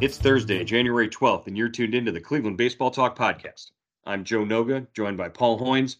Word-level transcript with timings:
It's 0.00 0.16
Thursday, 0.16 0.64
January 0.64 1.10
12th, 1.10 1.46
and 1.46 1.58
you're 1.58 1.68
tuned 1.68 1.94
into 1.94 2.10
the 2.10 2.22
Cleveland 2.22 2.56
Baseball 2.56 2.90
Talk 2.90 3.18
podcast. 3.18 3.72
I'm 4.06 4.24
Joe 4.24 4.46
Noga, 4.46 4.86
joined 4.94 5.18
by 5.18 5.28
Paul 5.28 5.60
Hoynes. 5.60 5.96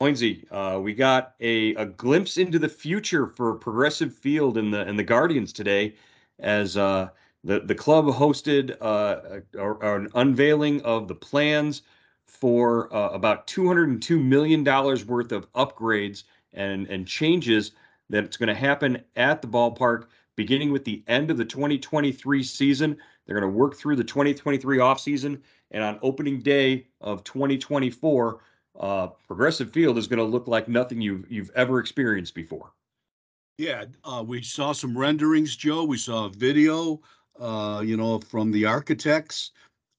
Hoynesy, 0.00 0.44
uh, 0.52 0.78
we 0.78 0.94
got 0.94 1.34
a, 1.40 1.74
a 1.74 1.86
glimpse 1.86 2.36
into 2.36 2.60
the 2.60 2.68
future 2.68 3.26
for 3.26 3.54
Progressive 3.54 4.14
Field 4.14 4.58
and 4.58 4.72
the 4.72 4.82
and 4.82 4.96
the 4.96 5.02
Guardians 5.02 5.52
today, 5.52 5.96
as 6.38 6.76
uh, 6.76 7.08
the 7.42 7.58
the 7.58 7.74
club 7.74 8.04
hosted 8.06 8.76
uh, 8.80 9.40
a, 9.58 9.60
a- 9.60 9.96
an 9.96 10.08
unveiling 10.14 10.80
of 10.82 11.08
the 11.08 11.14
plans 11.16 11.82
for 12.26 12.94
uh, 12.94 13.08
about 13.08 13.48
202 13.48 14.20
million 14.20 14.62
dollars 14.62 15.04
worth 15.04 15.32
of 15.32 15.52
upgrades 15.54 16.22
and 16.52 16.86
and 16.86 17.08
changes 17.08 17.72
that's 18.08 18.36
going 18.36 18.46
to 18.48 18.54
happen 18.54 19.02
at 19.16 19.42
the 19.42 19.48
ballpark 19.48 20.04
beginning 20.36 20.72
with 20.72 20.84
the 20.84 21.02
end 21.08 21.30
of 21.30 21.36
the 21.36 21.44
2023 21.44 22.42
season. 22.42 22.96
They're 23.26 23.38
going 23.38 23.50
to 23.50 23.56
work 23.56 23.76
through 23.76 23.96
the 23.96 24.04
2023 24.04 24.78
offseason, 24.78 25.40
and 25.70 25.82
on 25.82 25.98
opening 26.02 26.40
day 26.40 26.86
of 27.00 27.24
2024, 27.24 28.40
uh, 28.80 29.06
Progressive 29.26 29.70
Field 29.72 29.98
is 29.98 30.06
going 30.06 30.18
to 30.18 30.24
look 30.24 30.48
like 30.48 30.68
nothing 30.68 31.00
you've 31.00 31.30
you've 31.30 31.50
ever 31.54 31.78
experienced 31.78 32.34
before. 32.34 32.72
Yeah, 33.58 33.84
uh, 34.04 34.24
we 34.26 34.42
saw 34.42 34.72
some 34.72 34.96
renderings, 34.96 35.56
Joe. 35.56 35.84
We 35.84 35.98
saw 35.98 36.26
a 36.26 36.30
video, 36.30 37.00
uh, 37.38 37.82
you 37.84 37.96
know, 37.96 38.18
from 38.18 38.50
the 38.50 38.64
architects 38.64 39.52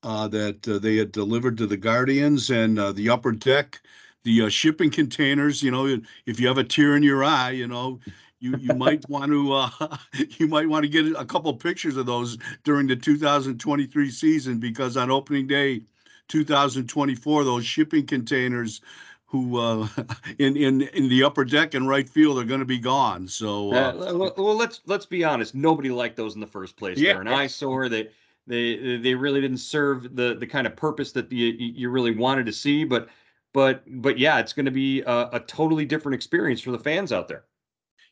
uh, 0.03 0.27
that 0.29 0.67
uh, 0.67 0.79
they 0.79 0.97
had 0.97 1.11
delivered 1.11 1.57
to 1.57 1.67
the 1.67 1.77
Guardians 1.77 2.49
and 2.49 2.77
uh, 2.79 2.91
the 2.91 3.09
upper 3.09 3.31
deck, 3.31 3.81
the 4.23 4.43
uh, 4.43 4.49
shipping 4.49 4.89
containers. 4.89 5.63
You 5.63 5.71
know, 5.71 5.97
if 6.25 6.39
you 6.39 6.47
have 6.47 6.57
a 6.57 6.63
tear 6.63 6.97
in 6.97 7.03
your 7.03 7.23
eye, 7.23 7.51
you 7.51 7.67
know, 7.67 7.99
you 8.43 8.57
you 8.57 8.73
might 8.75 9.03
want 9.09 9.31
to 9.31 9.53
uh, 9.53 9.97
you 10.37 10.47
might 10.47 10.67
want 10.67 10.83
to 10.83 10.89
get 10.89 11.05
a 11.19 11.25
couple 11.25 11.53
pictures 11.53 11.97
of 11.97 12.05
those 12.05 12.37
during 12.63 12.87
the 12.87 12.95
2023 12.95 14.11
season 14.11 14.59
because 14.59 14.97
on 14.97 15.09
opening 15.09 15.47
day 15.47 15.81
2024, 16.27 17.43
those 17.43 17.65
shipping 17.65 18.05
containers 18.05 18.81
who 19.25 19.57
uh, 19.57 19.87
in 20.39 20.57
in 20.57 20.81
in 20.81 21.09
the 21.09 21.23
upper 21.23 21.45
deck 21.45 21.73
and 21.73 21.87
right 21.87 22.09
field 22.09 22.37
are 22.37 22.43
going 22.43 22.59
to 22.59 22.65
be 22.65 22.79
gone. 22.79 23.27
So 23.27 23.73
Uh, 23.73 23.75
uh, 23.75 24.17
well, 24.17 24.33
well, 24.37 24.55
let's 24.55 24.81
let's 24.85 25.05
be 25.05 25.23
honest. 25.23 25.55
Nobody 25.55 25.89
liked 25.89 26.17
those 26.17 26.35
in 26.35 26.41
the 26.41 26.47
first 26.47 26.77
place. 26.77 26.97
Yeah. 26.97 27.13
They're 27.13 27.21
an 27.21 27.27
eyesore. 27.27 27.89
They 27.89 28.09
they 28.45 28.97
they 28.97 29.15
really 29.15 29.41
didn't 29.41 29.57
serve 29.57 30.15
the 30.15 30.35
the 30.35 30.47
kind 30.47 30.67
of 30.67 30.75
purpose 30.75 31.13
that 31.13 31.31
you 31.31 31.47
you 31.47 31.89
really 31.89 32.15
wanted 32.15 32.45
to 32.45 32.53
see. 32.53 32.83
But 32.83 33.09
but 33.53 33.83
but 34.01 34.17
yeah, 34.19 34.39
it's 34.39 34.53
going 34.53 34.65
to 34.65 34.71
be 34.71 35.01
a, 35.01 35.29
a 35.33 35.39
totally 35.39 35.85
different 35.85 36.15
experience 36.15 36.61
for 36.61 36.71
the 36.71 36.79
fans 36.79 37.11
out 37.11 37.27
there. 37.27 37.45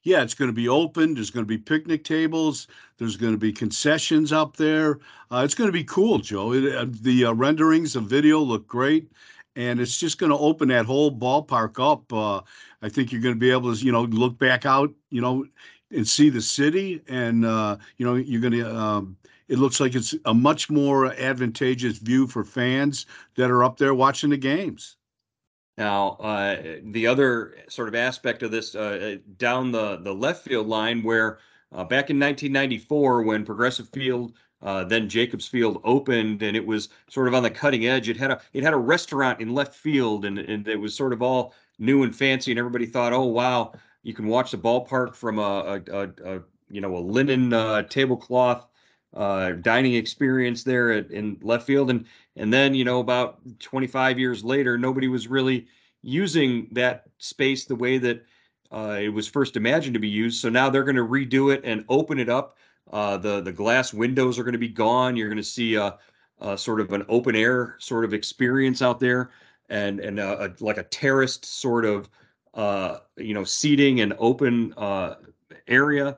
Yeah, 0.03 0.23
it's 0.23 0.33
going 0.33 0.49
to 0.49 0.53
be 0.53 0.67
open. 0.67 1.13
There's 1.13 1.29
going 1.29 1.45
to 1.45 1.47
be 1.47 1.57
picnic 1.57 2.03
tables. 2.03 2.67
There's 2.97 3.15
going 3.15 3.33
to 3.33 3.37
be 3.37 3.51
concessions 3.51 4.31
up 4.31 4.57
there. 4.57 4.99
Uh, 5.31 5.41
it's 5.45 5.53
going 5.55 5.67
to 5.67 5.73
be 5.73 5.83
cool, 5.83 6.19
Joe. 6.19 6.53
It, 6.53 6.75
uh, 6.75 6.87
the 6.89 7.25
uh, 7.25 7.33
renderings 7.33 7.95
of 7.95 8.05
video 8.05 8.39
look 8.39 8.67
great, 8.67 9.11
and 9.55 9.79
it's 9.79 9.99
just 9.99 10.17
going 10.17 10.31
to 10.31 10.37
open 10.37 10.69
that 10.69 10.85
whole 10.85 11.11
ballpark 11.11 11.79
up. 11.79 12.11
Uh, 12.11 12.41
I 12.81 12.89
think 12.89 13.11
you're 13.11 13.21
going 13.21 13.35
to 13.35 13.39
be 13.39 13.51
able 13.51 13.73
to, 13.73 13.85
you 13.85 13.91
know, 13.91 14.03
look 14.03 14.37
back 14.39 14.65
out, 14.65 14.91
you 15.11 15.21
know, 15.21 15.45
and 15.91 16.07
see 16.07 16.29
the 16.29 16.41
city, 16.41 17.01
and 17.07 17.45
uh, 17.45 17.77
you 17.97 18.05
know, 18.05 18.15
you're 18.15 18.41
going 18.41 18.53
to. 18.53 18.75
Um, 18.75 19.17
it 19.49 19.59
looks 19.59 19.81
like 19.81 19.95
it's 19.95 20.15
a 20.23 20.33
much 20.33 20.69
more 20.69 21.13
advantageous 21.15 21.97
view 21.97 22.25
for 22.25 22.45
fans 22.45 23.05
that 23.35 23.51
are 23.51 23.65
up 23.65 23.77
there 23.77 23.93
watching 23.93 24.29
the 24.29 24.37
games. 24.37 24.95
Now, 25.81 26.09
uh, 26.19 26.61
the 26.83 27.07
other 27.07 27.55
sort 27.67 27.87
of 27.87 27.95
aspect 27.95 28.43
of 28.43 28.51
this 28.51 28.75
uh, 28.75 29.15
down 29.39 29.71
the 29.71 29.97
the 29.97 30.13
left 30.13 30.43
field 30.43 30.67
line, 30.67 31.01
where 31.01 31.39
uh, 31.71 31.83
back 31.83 32.11
in 32.11 32.19
1994, 32.19 33.23
when 33.23 33.43
Progressive 33.43 33.89
Field, 33.89 34.33
uh, 34.61 34.83
then 34.83 35.09
Jacobs 35.09 35.47
Field 35.47 35.81
opened, 35.83 36.43
and 36.43 36.55
it 36.55 36.63
was 36.63 36.89
sort 37.09 37.27
of 37.27 37.33
on 37.33 37.41
the 37.41 37.49
cutting 37.49 37.87
edge. 37.87 38.09
It 38.09 38.17
had 38.17 38.29
a 38.29 38.39
it 38.53 38.61
had 38.61 38.73
a 38.73 38.77
restaurant 38.77 39.41
in 39.41 39.55
left 39.55 39.73
field, 39.73 40.23
and 40.25 40.37
and 40.37 40.67
it 40.67 40.79
was 40.79 40.93
sort 40.93 41.13
of 41.13 41.23
all 41.23 41.55
new 41.79 42.03
and 42.03 42.15
fancy, 42.15 42.51
and 42.51 42.59
everybody 42.59 42.85
thought, 42.85 43.11
oh 43.11 43.25
wow, 43.25 43.73
you 44.03 44.13
can 44.13 44.27
watch 44.27 44.51
the 44.51 44.59
ballpark 44.59 45.15
from 45.15 45.39
a, 45.39 45.41
a, 45.41 45.81
a, 45.91 46.35
a 46.35 46.41
you 46.69 46.81
know 46.81 46.95
a 46.95 46.99
linen 46.99 47.53
uh, 47.53 47.81
tablecloth 47.81 48.67
uh, 49.15 49.51
dining 49.53 49.95
experience 49.95 50.63
there 50.63 50.91
at, 50.91 51.11
in 51.11 51.37
left 51.41 51.65
field, 51.65 51.89
and 51.89 52.05
and 52.35 52.53
then 52.53 52.73
you 52.73 52.83
know 52.83 52.99
about 52.99 53.39
25 53.59 54.19
years 54.19 54.43
later, 54.43 54.77
nobody 54.77 55.07
was 55.07 55.27
really 55.27 55.67
using 56.01 56.67
that 56.71 57.05
space 57.17 57.65
the 57.65 57.75
way 57.75 57.97
that 57.97 58.25
uh, 58.71 58.97
it 58.99 59.09
was 59.09 59.27
first 59.27 59.57
imagined 59.57 59.93
to 59.93 59.99
be 59.99 60.07
used. 60.07 60.41
So 60.41 60.49
now 60.49 60.69
they're 60.69 60.83
going 60.83 60.95
to 60.95 61.05
redo 61.05 61.53
it 61.53 61.61
and 61.63 61.83
open 61.89 62.19
it 62.19 62.29
up. 62.29 62.57
Uh, 62.91 63.17
the 63.17 63.41
the 63.41 63.51
glass 63.51 63.93
windows 63.93 64.39
are 64.39 64.43
going 64.43 64.53
to 64.53 64.59
be 64.59 64.67
gone. 64.67 65.15
You're 65.15 65.29
going 65.29 65.37
to 65.37 65.43
see 65.43 65.75
a, 65.75 65.97
a 66.39 66.57
sort 66.57 66.81
of 66.81 66.91
an 66.93 67.05
open 67.09 67.35
air 67.35 67.75
sort 67.79 68.05
of 68.05 68.13
experience 68.13 68.81
out 68.81 68.99
there, 68.99 69.31
and 69.69 69.99
and 69.99 70.19
a, 70.19 70.45
a, 70.45 70.53
like 70.59 70.77
a 70.77 70.83
terraced 70.83 71.45
sort 71.45 71.85
of 71.85 72.09
uh, 72.53 72.99
you 73.17 73.33
know 73.33 73.43
seating 73.43 74.01
and 74.01 74.13
open 74.19 74.73
uh, 74.77 75.15
area, 75.67 76.17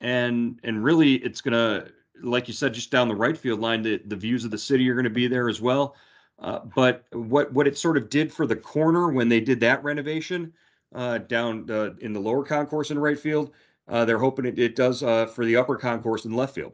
and 0.00 0.58
and 0.64 0.82
really 0.82 1.14
it's 1.14 1.40
going 1.40 1.52
to 1.52 1.92
like 2.22 2.48
you 2.48 2.54
said 2.54 2.74
just 2.74 2.90
down 2.90 3.08
the 3.08 3.14
right 3.14 3.36
field 3.36 3.60
line 3.60 3.82
the, 3.82 4.00
the 4.06 4.16
views 4.16 4.44
of 4.44 4.50
the 4.50 4.58
city 4.58 4.88
are 4.88 4.94
going 4.94 5.04
to 5.04 5.10
be 5.10 5.28
there 5.28 5.48
as 5.48 5.60
well. 5.60 5.96
Uh, 6.40 6.60
but 6.74 7.04
what 7.12 7.52
what 7.52 7.66
it 7.66 7.76
sort 7.76 7.96
of 7.96 8.08
did 8.08 8.32
for 8.32 8.46
the 8.46 8.56
corner 8.56 9.10
when 9.10 9.28
they 9.28 9.40
did 9.40 9.58
that 9.60 9.82
renovation 9.82 10.52
uh, 10.94 11.18
down 11.18 11.68
uh, 11.70 11.90
in 12.00 12.12
the 12.12 12.20
lower 12.20 12.44
concourse 12.44 12.90
in 12.90 12.98
right 12.98 13.18
field, 13.18 13.52
uh, 13.88 14.04
they're 14.04 14.18
hoping 14.18 14.44
it, 14.44 14.58
it 14.58 14.76
does 14.76 15.02
uh, 15.02 15.26
for 15.26 15.44
the 15.44 15.56
upper 15.56 15.76
concourse 15.76 16.24
in 16.24 16.32
left 16.32 16.54
field. 16.54 16.72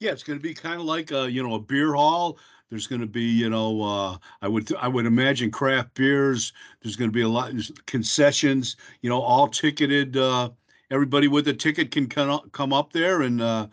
Yeah, 0.00 0.12
it's 0.12 0.22
going 0.22 0.38
to 0.38 0.42
be 0.42 0.54
kind 0.54 0.80
of 0.80 0.86
like 0.86 1.10
a 1.10 1.30
you 1.30 1.42
know 1.42 1.54
a 1.54 1.60
beer 1.60 1.94
hall. 1.94 2.38
There's 2.70 2.86
going 2.86 3.00
to 3.00 3.06
be 3.06 3.22
you 3.22 3.50
know 3.50 3.82
uh, 3.82 4.16
I 4.40 4.48
would 4.48 4.74
I 4.76 4.88
would 4.88 5.06
imagine 5.06 5.50
craft 5.50 5.94
beers. 5.94 6.52
There's 6.82 6.96
going 6.96 7.10
to 7.10 7.14
be 7.14 7.22
a 7.22 7.28
lot 7.28 7.52
concessions. 7.86 8.76
You 9.02 9.10
know, 9.10 9.20
all 9.20 9.48
ticketed. 9.48 10.16
Uh, 10.16 10.50
everybody 10.90 11.28
with 11.28 11.48
a 11.48 11.52
ticket 11.52 11.90
can 11.90 12.08
come 12.08 12.30
up, 12.30 12.50
come 12.52 12.72
up 12.72 12.92
there 12.92 13.22
and 13.22 13.40
uh, 13.40 13.66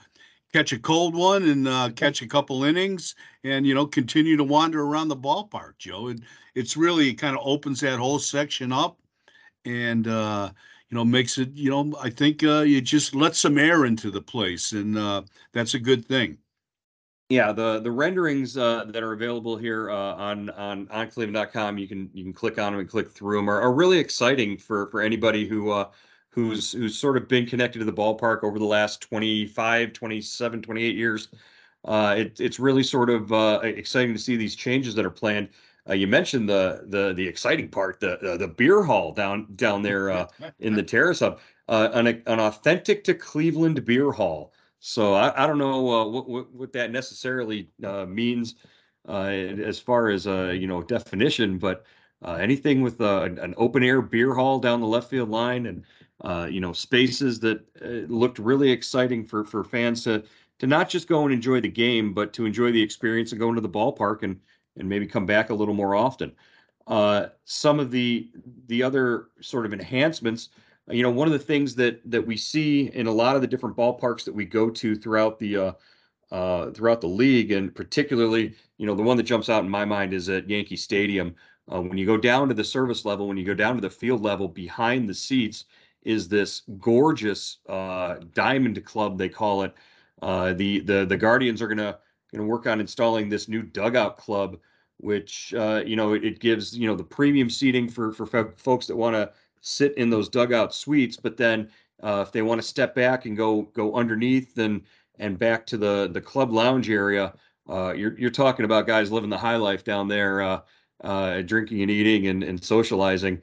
catch 0.53 0.71
a 0.71 0.79
cold 0.79 1.15
one 1.15 1.43
and 1.43 1.67
uh, 1.67 1.89
catch 1.95 2.21
a 2.21 2.27
couple 2.27 2.63
innings 2.63 3.15
and 3.43 3.65
you 3.65 3.73
know 3.73 3.85
continue 3.85 4.37
to 4.37 4.43
wander 4.43 4.83
around 4.83 5.07
the 5.07 5.17
ballpark. 5.17 5.77
Joe, 5.77 6.09
it, 6.09 6.19
it's 6.55 6.77
really 6.77 7.13
kind 7.13 7.35
of 7.35 7.41
opens 7.45 7.79
that 7.81 7.99
whole 7.99 8.19
section 8.19 8.71
up 8.71 8.99
and. 9.65 10.07
Uh, 10.07 10.51
you 10.89 10.99
know, 10.99 11.05
makes 11.05 11.39
it, 11.39 11.49
you 11.55 11.71
know, 11.71 11.91
I 11.99 12.11
think 12.11 12.43
uh, 12.43 12.59
you 12.59 12.79
just 12.79 13.15
let 13.15 13.35
some 13.35 13.57
air 13.57 13.85
into 13.85 14.11
the 14.11 14.21
place, 14.21 14.73
and 14.73 14.95
uh, 14.95 15.23
that's 15.51 15.73
a 15.73 15.79
good 15.79 16.05
thing. 16.05 16.37
Yeah, 17.29 17.51
the 17.51 17.79
the 17.79 17.89
renderings 17.89 18.57
uh, 18.57 18.85
that 18.89 19.01
are 19.01 19.13
available 19.13 19.57
here 19.57 19.89
uh, 19.89 20.13
on 20.13 20.51
on 20.51 20.85
oncleveland.com, 20.87 21.79
you 21.79 21.87
can 21.87 22.11
you 22.13 22.23
can 22.23 22.31
click 22.31 22.59
on 22.59 22.73
them 22.73 22.81
and 22.81 22.87
click 22.87 23.09
through 23.09 23.37
them, 23.37 23.49
are, 23.49 23.59
are 23.59 23.73
really 23.73 23.97
exciting 23.97 24.55
for 24.55 24.85
for 24.91 25.01
anybody 25.01 25.47
who 25.47 25.71
uh, 25.71 25.89
who's 26.33 26.71
who's 26.71 26.97
sort 26.97 27.15
of 27.15 27.27
been 27.27 27.45
connected 27.45 27.79
to 27.79 27.85
the 27.85 27.93
ballpark 27.93 28.43
over 28.43 28.57
the 28.57 28.65
last 28.65 29.01
25, 29.01 29.93
27, 29.93 30.61
28 30.61 30.95
years. 30.95 31.27
uh, 31.85 32.15
it, 32.17 32.39
it's 32.39 32.59
really 32.59 32.83
sort 32.83 33.09
of 33.09 33.31
uh, 33.31 33.59
exciting 33.63 34.13
to 34.13 34.19
see 34.19 34.35
these 34.35 34.55
changes 34.55 34.95
that 34.95 35.05
are 35.05 35.11
planned. 35.11 35.49
Uh, 35.87 35.93
you 35.93 36.07
mentioned 36.07 36.47
the 36.47 36.85
the 36.87 37.13
the 37.13 37.27
exciting 37.27 37.67
part, 37.67 37.99
the 37.99 38.37
the, 38.39 38.47
beer 38.47 38.83
hall 38.83 39.11
down 39.11 39.47
down 39.55 39.81
there 39.81 40.09
uh, 40.09 40.25
in 40.59 40.73
the 40.73 40.83
terrace 40.83 41.21
up, 41.21 41.39
uh, 41.67 41.89
an 41.93 42.07
an 42.07 42.39
authentic 42.39 43.03
to 43.03 43.13
Cleveland 43.13 43.83
beer 43.85 44.11
hall. 44.11 44.53
So 44.79 45.13
I, 45.13 45.43
I 45.43 45.47
don't 45.47 45.57
know 45.57 45.89
uh, 45.89 46.07
what, 46.07 46.29
what, 46.29 46.51
what 46.53 46.73
that 46.73 46.91
necessarily 46.91 47.69
means 48.07 48.55
as 49.07 49.77
far 49.77 50.09
as 50.09 50.25
uh, 50.25 50.55
you 50.57 50.67
know 50.67 50.81
definition, 50.81 51.57
but 51.57 51.85
anything 52.25 52.81
with 52.81 53.01
an 53.01 53.53
open 53.57 53.83
air 53.83 54.01
beer 54.01 54.33
hall 54.33 54.59
down 54.59 54.79
the 54.79 54.87
left 54.87 55.09
field 55.09 55.29
line 55.29 55.65
and 55.65 55.83
uh, 56.23 56.47
you 56.49 56.61
know 56.61 56.73
spaces 56.73 57.39
that 57.41 57.59
uh, 57.83 58.11
looked 58.13 58.39
really 58.39 58.71
exciting 58.71 59.25
for 59.25 59.43
for 59.43 59.63
fans 59.63 60.03
to 60.03 60.23
to 60.59 60.67
not 60.67 60.89
just 60.89 61.07
go 61.07 61.23
and 61.23 61.33
enjoy 61.33 61.59
the 61.59 61.67
game, 61.67 62.13
but 62.13 62.31
to 62.33 62.45
enjoy 62.45 62.71
the 62.71 62.81
experience 62.81 63.31
of 63.31 63.39
going 63.39 63.55
to 63.55 63.61
the 63.61 63.69
ballpark 63.69 64.23
and 64.23 64.39
and 64.77 64.87
maybe 64.87 65.05
come 65.05 65.25
back 65.25 65.49
a 65.49 65.53
little 65.53 65.73
more 65.73 65.95
often. 65.95 66.31
Uh, 66.87 67.27
some 67.45 67.79
of 67.79 67.91
the 67.91 68.29
the 68.67 68.83
other 68.83 69.27
sort 69.41 69.65
of 69.65 69.73
enhancements, 69.73 70.49
you 70.89 71.03
know, 71.03 71.11
one 71.11 71.27
of 71.27 71.33
the 71.33 71.39
things 71.39 71.75
that 71.75 71.99
that 72.09 72.25
we 72.25 72.37
see 72.37 72.89
in 72.93 73.07
a 73.07 73.11
lot 73.11 73.35
of 73.35 73.41
the 73.41 73.47
different 73.47 73.75
ballparks 73.75 74.23
that 74.25 74.33
we 74.33 74.45
go 74.45 74.69
to 74.69 74.95
throughout 74.95 75.39
the 75.39 75.57
uh, 75.57 75.71
uh, 76.31 76.71
throughout 76.71 77.01
the 77.01 77.07
league, 77.07 77.51
and 77.51 77.73
particularly, 77.75 78.55
you 78.77 78.85
know, 78.85 78.95
the 78.95 79.03
one 79.03 79.17
that 79.17 79.23
jumps 79.23 79.49
out 79.49 79.63
in 79.63 79.69
my 79.69 79.85
mind 79.85 80.13
is 80.13 80.29
at 80.29 80.49
Yankee 80.49 80.75
Stadium. 80.75 81.35
Uh, 81.71 81.81
when 81.81 81.97
you 81.97 82.05
go 82.05 82.17
down 82.17 82.49
to 82.49 82.53
the 82.53 82.63
service 82.63 83.05
level, 83.05 83.27
when 83.27 83.37
you 83.37 83.45
go 83.45 83.53
down 83.53 83.75
to 83.75 83.81
the 83.81 83.89
field 83.89 84.21
level, 84.21 84.49
behind 84.49 85.07
the 85.07 85.13
seats 85.13 85.65
is 86.05 86.27
this 86.27 86.63
gorgeous 86.79 87.57
uh, 87.67 88.17
diamond 88.33 88.83
club 88.85 89.17
they 89.17 89.29
call 89.29 89.63
it. 89.63 89.73
Uh, 90.21 90.53
the 90.53 90.79
the 90.81 91.05
the 91.05 91.17
Guardians 91.17 91.61
are 91.61 91.67
gonna 91.67 91.97
gonna 92.31 92.45
work 92.45 92.67
on 92.67 92.79
installing 92.79 93.29
this 93.29 93.47
new 93.47 93.61
dugout 93.61 94.17
club, 94.17 94.57
which 94.97 95.53
uh, 95.53 95.83
you 95.85 95.95
know 95.95 96.13
it, 96.13 96.23
it, 96.23 96.39
gives 96.39 96.77
you 96.77 96.87
know 96.87 96.95
the 96.95 97.03
premium 97.03 97.49
seating 97.49 97.89
for 97.89 98.11
for 98.11 98.25
folks 98.55 98.87
that 98.87 98.95
want 98.95 99.15
to 99.15 99.31
sit 99.61 99.97
in 99.97 100.09
those 100.09 100.29
dugout 100.29 100.73
suites, 100.73 101.17
but 101.17 101.37
then 101.37 101.69
uh, 102.01 102.23
if 102.25 102.31
they 102.31 102.41
want 102.41 102.61
to 102.61 102.67
step 102.67 102.95
back 102.95 103.25
and 103.25 103.35
go 103.37 103.63
go 103.73 103.95
underneath 103.95 104.57
and 104.57 104.81
and 105.19 105.37
back 105.37 105.65
to 105.67 105.77
the 105.77 106.09
the 106.11 106.21
club 106.21 106.51
lounge 106.51 106.89
area. 106.89 107.33
Uh, 107.69 107.93
you're 107.93 108.17
you're 108.19 108.29
talking 108.29 108.65
about 108.65 108.87
guys 108.87 109.09
living 109.09 109.29
the 109.29 109.37
high 109.37 109.55
life 109.55 109.85
down 109.85 110.09
there, 110.09 110.41
uh, 111.01 111.41
drinking 111.43 111.81
and 111.81 111.89
eating 111.89 112.27
and 112.27 112.43
and 112.43 112.61
socializing. 112.61 113.41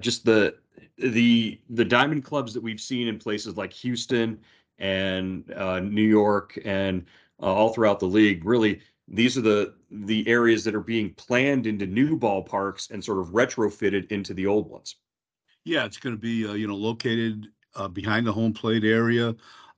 Just 0.00 0.24
the 0.24 0.54
the 0.98 1.60
the 1.70 1.84
diamond 1.84 2.24
clubs 2.24 2.52
that 2.54 2.62
we've 2.62 2.80
seen 2.80 3.08
in 3.08 3.18
places 3.18 3.56
like 3.56 3.72
Houston 3.72 4.38
and 4.78 5.50
uh, 5.52 5.80
New 5.80 6.02
York 6.02 6.58
and 6.64 7.04
uh, 7.40 7.46
all 7.46 7.72
throughout 7.72 8.00
the 8.00 8.06
league. 8.06 8.44
Really, 8.44 8.80
these 9.08 9.36
are 9.36 9.42
the 9.42 9.74
the 9.90 10.26
areas 10.28 10.64
that 10.64 10.74
are 10.74 10.80
being 10.80 11.14
planned 11.14 11.66
into 11.66 11.86
new 11.86 12.18
ballparks 12.18 12.90
and 12.90 13.04
sort 13.04 13.18
of 13.18 13.28
retrofitted 13.28 14.10
into 14.10 14.34
the 14.34 14.46
old 14.46 14.68
ones. 14.68 14.96
Yeah, 15.64 15.84
it's 15.84 15.98
going 15.98 16.14
to 16.14 16.20
be 16.20 16.58
you 16.58 16.66
know 16.66 16.76
located 16.76 17.48
behind 17.92 18.26
the 18.26 18.32
home 18.32 18.52
plate 18.52 18.84
area. 18.84 19.34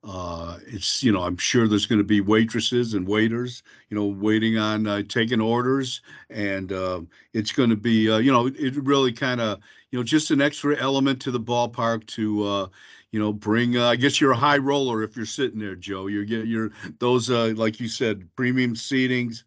Uh, 0.06 0.58
it's 0.66 1.02
you 1.02 1.12
know 1.12 1.22
I'm 1.22 1.38
sure 1.38 1.66
there's 1.66 1.87
going 1.87 1.99
to 1.99 2.05
be 2.05 2.20
waitresses 2.20 2.93
and 2.93 3.08
waiters 3.08 3.62
you 3.88 3.96
know 3.96 4.05
waiting 4.05 4.58
on 4.58 4.87
uh, 4.87 5.02
taking 5.08 5.40
orders 5.40 6.02
and 6.28 6.72
uh, 6.72 7.00
it's 7.32 7.52
going 7.52 7.70
to 7.70 7.76
be 7.76 8.11
uh, 8.11 8.19
you 8.19 8.31
know 8.31 8.46
it 8.46 8.76
really 8.84 9.12
kind 9.12 9.40
of 9.40 9.61
you 9.94 10.00
know 10.00 10.02
just 10.02 10.32
an 10.32 10.41
extra 10.41 10.76
element 10.79 11.20
to 11.20 11.31
the 11.31 11.38
ballpark 11.38 12.05
to 12.08 12.44
uh, 12.44 12.67
you 13.12 13.20
know 13.20 13.32
bring 13.32 13.76
uh, 13.76 13.91
I 13.91 13.94
guess 13.94 14.20
you're 14.20 14.32
a 14.32 14.37
high 14.37 14.58
roller 14.58 15.05
if 15.05 15.14
you're 15.14 15.25
sitting 15.25 15.61
there 15.61 15.76
Joe. 15.76 16.08
You're 16.08 16.25
getting 16.25 16.49
you're 16.49 16.73
those 16.99 17.31
like 17.31 17.79
you 17.79 17.87
said 17.87 18.29
premium 18.35 18.75
seatings 18.75 19.44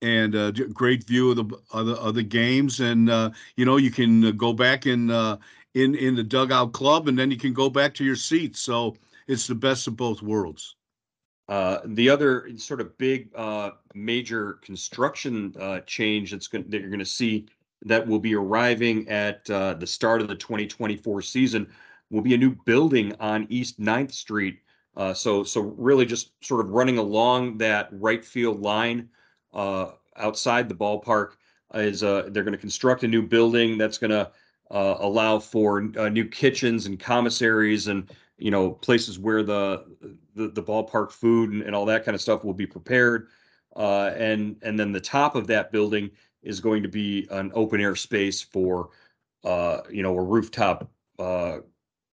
and 0.00 0.36
uh, 0.36 0.52
great 0.52 1.02
view 1.02 1.32
of 1.32 1.36
the 1.38 1.58
other 1.72 2.12
the 2.12 2.22
games. 2.22 2.78
And 2.78 3.08
you 3.56 3.64
know 3.64 3.76
you 3.76 3.90
can 3.90 4.36
go 4.36 4.52
back 4.52 4.86
in 4.86 5.10
in 5.74 5.96
in 5.96 6.14
the 6.14 6.22
dugout 6.22 6.72
club 6.72 7.08
and 7.08 7.18
then 7.18 7.32
you 7.32 7.36
can 7.36 7.52
go 7.52 7.68
back 7.68 7.92
to 7.94 8.04
your 8.04 8.14
seats. 8.14 8.60
So 8.60 8.94
it's 9.26 9.48
the 9.48 9.56
best 9.56 9.88
of 9.88 9.96
both 9.96 10.22
worlds. 10.22 10.76
Uh, 11.48 11.80
the 11.86 12.08
other 12.08 12.48
sort 12.56 12.80
of 12.80 12.96
big 12.98 13.30
uh, 13.34 13.70
major 13.94 14.60
construction 14.62 15.52
uh, 15.58 15.80
change 15.80 16.30
that's 16.30 16.46
going 16.46 16.62
that 16.68 16.80
you're 16.80 16.90
going 16.90 17.00
to 17.00 17.04
see 17.04 17.46
that 17.84 18.06
will 18.06 18.18
be 18.18 18.34
arriving 18.34 19.08
at 19.08 19.48
uh, 19.50 19.74
the 19.74 19.86
start 19.86 20.20
of 20.20 20.28
the 20.28 20.34
2024 20.34 21.22
season 21.22 21.68
will 22.10 22.22
be 22.22 22.34
a 22.34 22.38
new 22.38 22.54
building 22.64 23.14
on 23.20 23.46
East 23.50 23.80
9th 23.80 24.12
Street. 24.12 24.60
Uh, 24.96 25.14
so 25.14 25.44
so 25.44 25.60
really 25.60 26.04
just 26.04 26.32
sort 26.44 26.64
of 26.64 26.70
running 26.70 26.98
along 26.98 27.58
that 27.58 27.88
right 27.92 28.24
field 28.24 28.60
line 28.60 29.08
uh, 29.54 29.92
outside 30.16 30.68
the 30.68 30.74
ballpark 30.74 31.32
is 31.74 32.00
they're 32.00 32.30
going 32.30 32.52
to 32.52 32.58
construct 32.58 33.04
a 33.04 33.08
new 33.08 33.22
building 33.22 33.78
that's 33.78 33.98
going 33.98 34.10
to 34.10 34.30
allow 34.70 35.38
for 35.38 35.82
new 35.82 36.24
kitchens 36.24 36.86
and 36.86 36.98
commissaries 36.98 37.86
and 37.86 38.10
you 38.38 38.50
know 38.50 38.70
places 38.70 39.18
where 39.18 39.42
the 39.42 39.84
the, 40.34 40.48
the 40.48 40.62
ballpark 40.62 41.10
food 41.10 41.52
and, 41.52 41.62
and, 41.62 41.74
all 41.74 41.84
that 41.84 42.04
kind 42.04 42.14
of 42.14 42.20
stuff 42.20 42.44
will 42.44 42.54
be 42.54 42.66
prepared 42.66 43.28
uh, 43.76 44.12
and 44.16 44.56
and 44.62 44.78
then 44.78 44.92
the 44.92 45.00
top 45.00 45.34
of 45.34 45.46
that 45.46 45.70
building 45.70 46.10
is 46.48 46.60
going 46.60 46.82
to 46.82 46.88
be 46.88 47.28
an 47.30 47.52
open 47.54 47.80
air 47.80 47.94
space 47.94 48.40
for 48.40 48.88
uh, 49.44 49.82
you 49.90 50.02
know 50.02 50.16
a 50.16 50.22
rooftop 50.22 50.90
uh, 51.18 51.58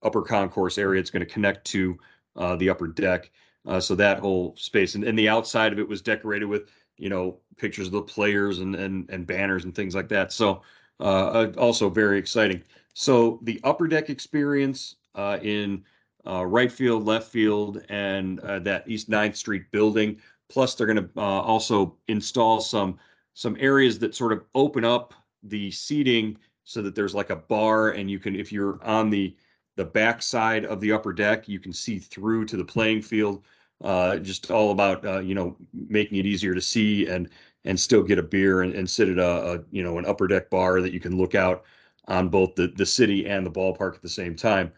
upper 0.03 0.23
concourse 0.23 0.79
area 0.79 1.01
it's 1.01 1.11
going 1.11 1.25
to 1.25 1.31
connect 1.31 1.67
to 1.67 1.99
uh, 2.37 2.57
the 2.57 2.71
upper 2.71 2.87
deck 2.87 3.31
uh, 3.67 3.81
so 3.81 3.95
that 3.95 4.21
whole 4.21 4.55
space 4.57 4.95
and, 4.95 5.05
and 5.05 5.19
the 5.19 5.29
outside 5.29 5.73
of 5.73 5.79
it 5.79 5.87
was 5.87 6.01
decorated 6.01 6.47
with 6.47 6.71
you 6.97 7.11
know 7.11 7.37
pictures 7.59 7.87
of 7.87 7.93
the 7.93 8.03
players 8.03 8.61
and 8.61 8.75
and, 8.77 9.11
and 9.11 9.27
banners 9.27 9.65
and 9.65 9.75
things 9.75 9.95
like 9.95 10.09
that 10.09 10.33
so 10.33 10.63
uh, 11.01 11.49
also 11.59 11.91
very 11.91 12.19
exciting 12.19 12.63
so 12.95 13.41
the 13.43 13.61
upper 13.65 13.89
deck 13.89 14.09
experience 14.09 14.97
in 15.43 15.85
uh, 16.27 16.45
right 16.45 16.71
field, 16.71 17.07
left 17.07 17.29
field, 17.33 17.83
and 17.89 18.39
that 18.41 18.85
East 18.87 19.09
9th 19.09 19.37
Street 19.37 19.71
building. 19.71 20.21
Plus, 20.51 20.75
they're 20.75 20.87
going 20.87 21.09
to 21.09 21.21
also 21.21 21.97
install 22.09 22.61
some 22.61 22.99
some 23.35 23.57
areas 23.61 23.99
that 23.99 24.15
sort 24.15 24.33
of 24.33 24.45
open 24.55 24.85
up 24.85 25.15
the 25.43 25.71
seating 25.71 26.37
so 26.65 26.83
that 26.83 26.95
there's 26.95 27.15
like 27.15 27.31
a 27.31 27.37
bar, 27.37 27.91
and 27.91 28.11
you 28.11 28.19
can, 28.19 28.37
if 28.37 28.53
you're 28.53 28.83
on 28.85 29.11
the 29.11 29.37
the 29.77 29.85
back 29.85 30.21
side 30.21 30.67
of 30.67 30.81
the 30.81 30.93
upper 30.93 31.13
deck, 31.13 31.49
you 31.49 31.59
can 31.59 31.73
see 31.73 31.99
through 31.99 32.45
to 32.45 32.57
the 32.57 32.65
playing 32.65 33.01
field. 33.01 33.45
Uh, 33.83 34.19
just 34.19 34.51
all 34.51 34.73
about 34.73 35.05
uh, 35.07 35.21
you 35.21 35.35
know 35.35 35.57
making 35.73 36.19
it 36.19 36.27
easier 36.27 36.55
to 36.55 36.61
see 36.61 37.07
and 37.07 37.31
and 37.65 37.79
still 37.79 38.03
get 38.03 38.19
a 38.19 38.23
beer 38.23 38.63
and, 38.63 38.75
and 38.75 38.89
sit 38.89 39.09
at 39.09 39.19
a, 39.19 39.55
a 39.55 39.65
you 39.71 39.83
know 39.83 39.99
an 39.99 40.05
upper 40.05 40.27
deck 40.27 40.51
bar 40.51 40.81
that 40.83 40.93
you 40.93 41.01
can 41.01 41.17
look 41.17 41.35
out 41.35 41.65
on 42.09 42.29
both 42.29 42.55
the 42.55 42.69
the 42.77 42.85
city 42.85 43.27
and 43.27 43.47
the 43.47 43.51
ballpark 43.51 43.95
at 43.95 44.03
the 44.03 44.09
same 44.09 44.37
time. 44.37 44.71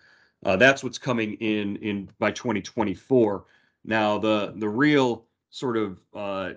Uh, 0.45 0.57
that's 0.57 0.83
what's 0.83 0.99
coming 0.99 1.35
in 1.35 1.77
in 1.77 2.09
by 2.19 2.31
2024. 2.31 3.45
Now 3.85 4.19
the 4.19 4.53
the 4.57 4.69
real 4.69 5.27
sort 5.50 5.77
of 5.77 6.00
uh, 6.15 6.53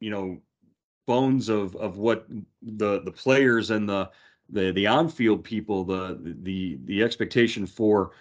you 0.00 0.10
know 0.10 0.40
bones 1.08 1.48
of 1.48 1.74
of 1.76 1.96
what 1.96 2.26
the 2.62 3.00
the 3.00 3.10
players 3.10 3.70
and 3.70 3.88
the 3.88 4.08
the 4.50 4.70
the 4.72 4.86
on-field 4.86 5.42
people 5.42 5.84
the 5.84 6.18
the 6.42 6.78
the 6.84 7.02
expectation 7.02 7.66
for 7.66 8.12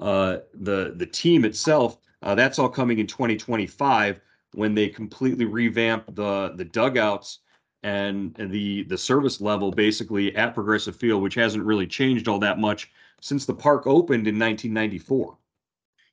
uh, 0.00 0.38
the 0.54 0.94
the 0.96 1.06
team 1.06 1.44
itself 1.44 1.98
uh, 2.22 2.34
that's 2.34 2.58
all 2.58 2.68
coming 2.68 2.98
in 2.98 3.06
2025 3.06 4.20
when 4.54 4.74
they 4.74 4.88
completely 4.88 5.44
revamp 5.44 6.06
the 6.14 6.52
the 6.56 6.64
dugouts 6.64 7.40
and 7.82 8.34
the 8.34 8.82
the 8.84 8.98
service 8.98 9.40
level 9.40 9.70
basically 9.70 10.34
at 10.34 10.54
Progressive 10.54 10.96
Field, 10.96 11.22
which 11.22 11.34
hasn't 11.34 11.64
really 11.64 11.86
changed 11.86 12.26
all 12.26 12.38
that 12.40 12.58
much 12.58 12.90
since 13.20 13.46
the 13.46 13.54
park 13.54 13.86
opened 13.86 14.26
in 14.26 14.38
1994. 14.38 15.36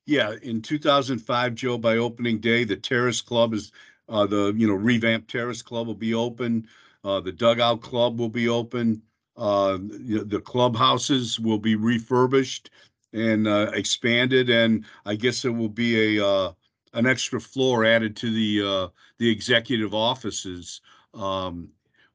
Yeah, 0.05 0.35
in 0.43 0.61
2005, 0.61 1.55
Joe, 1.55 1.77
by 1.77 1.97
opening 1.97 2.39
day, 2.39 2.65
the 2.65 2.75
Terrace 2.75 3.21
Club 3.21 3.53
is 3.53 3.71
uh, 4.09 4.25
the 4.25 4.53
you 4.55 4.67
know 4.67 4.73
revamped 4.73 5.29
Terrace 5.29 5.61
Club 5.61 5.87
will 5.87 5.93
be 5.95 6.13
open. 6.13 6.67
Uh, 7.03 7.19
the 7.19 7.31
Dugout 7.31 7.81
Club 7.81 8.19
will 8.19 8.29
be 8.29 8.47
open. 8.47 9.01
Uh, 9.35 9.77
the 9.79 10.41
clubhouses 10.43 11.39
will 11.39 11.57
be 11.57 11.75
refurbished 11.75 12.69
and 13.13 13.47
uh, 13.47 13.71
expanded, 13.73 14.49
and 14.49 14.85
I 15.05 15.15
guess 15.15 15.41
there 15.41 15.51
will 15.51 15.69
be 15.69 16.17
a 16.17 16.25
uh, 16.25 16.51
an 16.93 17.07
extra 17.07 17.41
floor 17.41 17.85
added 17.85 18.15
to 18.17 18.31
the 18.31 18.67
uh, 18.67 18.87
the 19.17 19.29
executive 19.29 19.93
offices. 19.93 20.81
Um, 21.13 21.69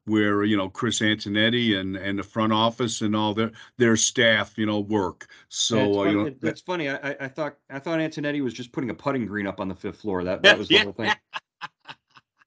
where 0.05 0.43
you 0.43 0.57
know 0.57 0.69
Chris 0.69 0.99
Antonetti 1.01 1.77
and 1.77 1.95
and 1.95 2.17
the 2.17 2.23
front 2.23 2.51
office 2.51 3.01
and 3.01 3.15
all 3.15 3.33
their 3.33 3.51
their 3.77 3.95
staff 3.95 4.57
you 4.57 4.65
know 4.65 4.79
work. 4.79 5.27
So 5.49 6.01
uh, 6.01 6.03
you 6.05 6.23
know 6.23 6.35
that's 6.41 6.61
funny. 6.61 6.89
I, 6.89 7.15
I 7.19 7.27
thought 7.27 7.57
I 7.69 7.79
thought 7.79 7.99
Antonetti 7.99 8.41
was 8.41 8.53
just 8.53 8.71
putting 8.71 8.89
a 8.89 8.93
putting 8.93 9.25
green 9.25 9.45
up 9.45 9.59
on 9.59 9.67
the 9.67 9.75
fifth 9.75 10.01
floor. 10.01 10.23
That 10.23 10.41
that 10.41 10.57
was 10.57 10.67
the 10.67 10.79
whole 10.79 10.93
thing. 10.93 11.11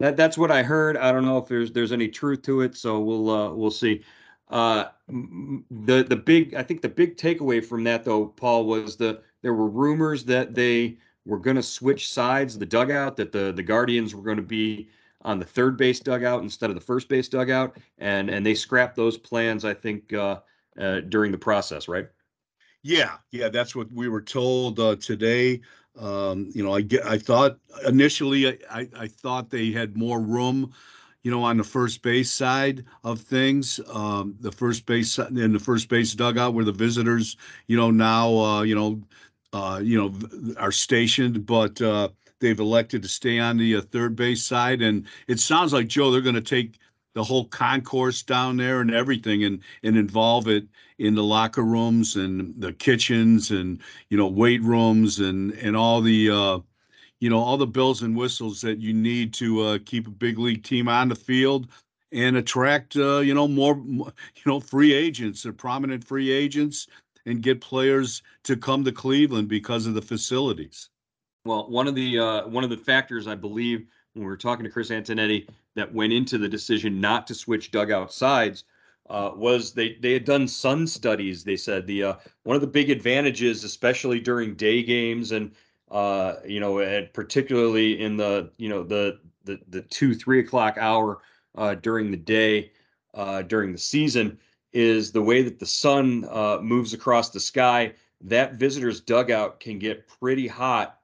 That 0.03 0.17
that's 0.17 0.37
what 0.37 0.51
I 0.51 0.65
heard. 0.65 0.97
I 0.97 1.13
don't 1.13 1.25
know 1.25 1.39
if 1.39 1.47
there's 1.47 1.71
there's 1.71 1.93
any 1.93 2.09
truth 2.09 2.43
to 2.43 2.63
it. 2.63 2.77
So 2.77 2.99
we'll 2.99 3.31
uh, 3.31 3.55
we'll 3.55 3.71
see. 3.71 4.03
Uh, 4.49 4.87
the 5.07 6.03
the 6.03 6.17
big 6.17 6.55
I 6.55 6.65
think 6.65 6.83
the 6.83 6.89
big 6.89 7.17
takeaway 7.17 7.65
from 7.65 7.85
that 7.85 8.05
though, 8.05 8.27
Paul, 8.27 8.67
was 8.67 8.97
the 8.97 9.23
there 9.43 9.55
were 9.55 9.69
rumors 9.69 10.25
that 10.25 10.57
they 10.57 10.99
were 11.25 11.39
going 11.39 11.55
to 11.55 11.63
switch 11.63 12.11
sides 12.11 12.59
the 12.59 12.67
dugout, 12.67 13.17
that 13.17 13.31
the 13.31 13.53
the 13.53 13.63
Guardians 13.63 14.13
were 14.13 14.25
going 14.25 14.39
to 14.39 14.43
be 14.43 14.89
on 15.21 15.39
the 15.39 15.45
third 15.45 15.77
base 15.77 16.01
dugout 16.01 16.43
instead 16.43 16.69
of 16.69 16.75
the 16.75 16.81
first 16.81 17.09
base 17.09 17.29
dugout, 17.29 17.77
and 17.99 18.29
and 18.29 18.45
they 18.45 18.57
scrapped 18.57 18.97
those 18.97 19.17
plans, 19.17 19.65
I 19.65 19.73
think, 19.73 20.13
uh, 20.13 20.41
uh, 20.81 21.03
during 21.03 21.31
the 21.31 21.39
process, 21.39 21.87
right? 21.87 22.09
Yeah, 22.83 23.19
yeah, 23.31 23.49
that's 23.49 23.77
what 23.77 23.93
we 23.93 24.09
were 24.09 24.21
told 24.21 24.81
uh, 24.81 24.97
today. 24.97 25.61
Um, 25.99 26.51
you 26.55 26.65
know, 26.65 26.73
I 26.73 26.81
get, 26.81 27.05
I 27.05 27.19
thought 27.19 27.59
initially, 27.87 28.49
I, 28.71 28.89
I, 28.97 29.07
thought 29.09 29.51
they 29.51 29.71
had 29.71 29.95
more 29.97 30.21
room, 30.21 30.73
you 31.23 31.31
know, 31.31 31.43
on 31.43 31.59
the 31.59 31.65
first 31.65 32.01
base 32.01 32.31
side 32.31 32.85
of 33.05 33.21
things. 33.21 33.79
Um, 33.93 34.35
the 34.41 34.53
first 34.53 34.87
base 34.87 35.19
in 35.19 35.53
the 35.53 35.59
first 35.59 35.89
base 35.89 36.15
dugout 36.15 36.55
where 36.55 36.65
the 36.65 36.73
visitors, 36.73 37.37
you 37.67 37.77
know, 37.77 37.91
now, 37.91 38.35
uh, 38.39 38.63
you 38.63 38.75
know, 38.75 39.03
uh, 39.53 39.81
you 39.83 39.99
know, 39.99 40.55
are 40.57 40.73
stationed, 40.73 41.45
but 41.45 41.81
uh, 41.83 42.09
they've 42.41 42.61
elected 42.61 43.03
to 43.03 43.09
stay 43.09 43.39
on 43.39 43.59
the 43.59 43.77
uh, 43.77 43.83
third 43.83 44.17
base 44.17 44.43
side, 44.43 44.81
and 44.81 45.07
it 45.29 45.41
sounds 45.41 45.75
like 45.75 45.89
Joe, 45.89 46.11
they're 46.11 46.23
going 46.23 46.35
to 46.35 46.41
take 46.41 46.79
the 47.15 47.23
whole 47.23 47.45
concourse 47.47 48.23
down 48.23 48.57
there 48.57 48.81
and 48.81 48.93
everything 48.93 49.45
and 49.45 49.61
and 49.83 49.97
involve 49.97 50.49
it 50.49 50.67
in 50.99 51.15
the 51.15 51.23
locker 51.23 51.63
rooms 51.63 52.17
and 52.17 52.55
the 52.61 52.73
kitchens 52.73 53.51
and 53.51 53.81
you 54.09 54.17
know 54.17 54.27
weight 54.27 54.63
rooms 54.63 55.19
and 55.19 55.53
and 55.53 55.77
all 55.77 56.01
the 56.01 56.31
uh 56.31 56.59
you 57.21 57.31
know 57.31 57.39
all 57.39 57.57
the 57.57 57.67
bells 57.67 58.03
and 58.03 58.17
whistles 58.17 58.61
that 58.61 58.79
you 58.79 58.93
need 58.93 59.33
to 59.35 59.63
uh, 59.63 59.79
keep 59.85 60.07
a 60.07 60.11
big 60.11 60.39
league 60.39 60.65
team 60.65 60.89
on 60.89 61.09
the 61.09 61.15
field 61.15 61.69
and 62.13 62.37
attract 62.37 62.97
uh, 62.97 63.19
you 63.19 63.35
know 63.35 63.49
more 63.49 63.77
you 63.87 64.43
know 64.47 64.61
free 64.61 64.93
agents 64.93 65.47
or 65.47 65.53
prominent 65.53 66.05
free 66.05 66.31
agents 66.31 66.87
and 67.27 67.43
get 67.43 67.61
players 67.61 68.23
to 68.43 68.57
come 68.57 68.85
to 68.85 68.93
Cleveland 68.93 69.49
because 69.49 69.87
of 69.87 69.95
the 69.95 70.03
facilities. 70.03 70.91
Well, 71.45 71.71
one 71.71 71.87
of 71.87 71.95
the 71.95 72.19
uh, 72.19 72.47
one 72.49 72.65
of 72.65 72.71
the 72.71 72.77
factors 72.77 73.27
I 73.27 73.35
believe 73.35 73.87
when 74.15 74.25
we 74.25 74.31
were 74.31 74.37
talking 74.37 74.65
to 74.65 74.71
Chris 74.71 74.91
Antonetti 74.91 75.49
that 75.75 75.93
went 75.95 76.13
into 76.13 76.39
the 76.39 76.49
decision 76.49 77.01
not 77.01 77.27
to 77.27 77.35
switch 77.35 77.71
dugout 77.71 78.13
sides 78.13 78.65
uh, 79.11 79.31
was 79.35 79.73
they 79.73 79.97
they 80.01 80.13
had 80.13 80.25
done 80.25 80.49
sun 80.49 80.87
studies. 80.87 81.45
They 81.45 81.57
said 81.57 81.87
the 81.87 82.03
uh, 82.03 82.15
one 82.45 82.55
of 82.55 82.61
the 82.63 82.69
big 82.69 82.91
advantages, 82.91 83.65
especially 83.65 84.21
during 84.21 84.55
day 84.55 84.83
games 84.83 85.33
and 85.33 85.53
uh, 85.91 86.37
you 86.47 86.61
know, 86.61 86.79
and 86.79 87.13
particularly 87.13 88.01
in 88.01 88.17
the 88.17 88.51
you 88.57 88.69
know 88.69 88.83
the 88.83 89.21
the 89.45 89.61
the 89.69 89.83
two 89.83 90.15
three 90.15 90.41
o'clock 90.41 90.77
hour 90.79 91.21
uh, 91.57 91.75
during 91.75 92.11
the 92.11 92.17
day 92.17 92.73
uh, 93.15 93.43
during 93.43 93.73
the 93.73 93.79
season, 93.79 94.39
is 94.73 95.13
the 95.13 95.23
way 95.23 95.43
that 95.43 95.59
the 95.59 95.67
sun 95.67 96.27
uh, 96.31 96.59
moves 96.63 96.95
across 96.95 97.31
the 97.31 97.41
sky. 97.41 97.93
That 98.23 98.55
visitor's 98.55 99.01
dugout 99.01 99.59
can 99.59 99.79
get 99.79 100.07
pretty 100.07 100.47
hot 100.47 100.99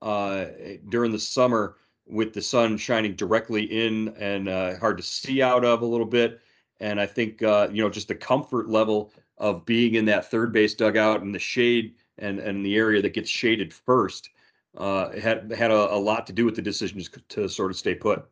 during 0.00 1.12
the 1.12 1.18
summer 1.18 1.76
with 2.12 2.32
the 2.32 2.42
sun 2.42 2.76
shining 2.76 3.14
directly 3.14 3.64
in 3.64 4.08
and 4.18 4.48
uh, 4.48 4.78
hard 4.78 4.98
to 4.98 5.02
see 5.02 5.42
out 5.42 5.64
of 5.64 5.82
a 5.82 5.86
little 5.86 6.06
bit. 6.06 6.40
And 6.80 7.00
I 7.00 7.06
think 7.06 7.42
uh, 7.42 7.68
you 7.72 7.82
know 7.82 7.90
just 7.90 8.08
the 8.08 8.14
comfort 8.14 8.68
level 8.68 9.12
of 9.38 9.64
being 9.64 9.94
in 9.94 10.04
that 10.06 10.30
third 10.30 10.52
base 10.52 10.74
dugout 10.74 11.22
and 11.22 11.34
the 11.34 11.38
shade 11.38 11.94
and 12.18 12.38
and 12.38 12.64
the 12.64 12.76
area 12.76 13.02
that 13.02 13.14
gets 13.14 13.30
shaded 13.30 13.72
first 13.72 14.30
uh, 14.76 15.10
had 15.12 15.52
had 15.52 15.70
a, 15.70 15.94
a, 15.94 15.96
lot 15.96 16.26
to 16.26 16.32
do 16.32 16.44
with 16.44 16.56
the 16.56 16.62
decision 16.62 17.02
to 17.28 17.48
sort 17.48 17.70
of 17.70 17.76
stay 17.76 17.94
put. 17.94 18.24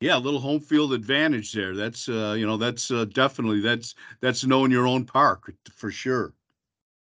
Yeah, 0.00 0.16
a 0.16 0.18
little 0.18 0.40
home 0.40 0.60
field 0.60 0.92
advantage 0.92 1.52
there. 1.52 1.74
That's 1.74 2.08
uh, 2.08 2.34
you 2.38 2.46
know 2.46 2.56
that's 2.56 2.90
uh, 2.90 3.06
definitely 3.06 3.60
that's 3.60 3.94
that's 4.20 4.44
knowing 4.44 4.70
your 4.70 4.86
own 4.86 5.04
park 5.04 5.52
for 5.74 5.90
sure. 5.90 6.34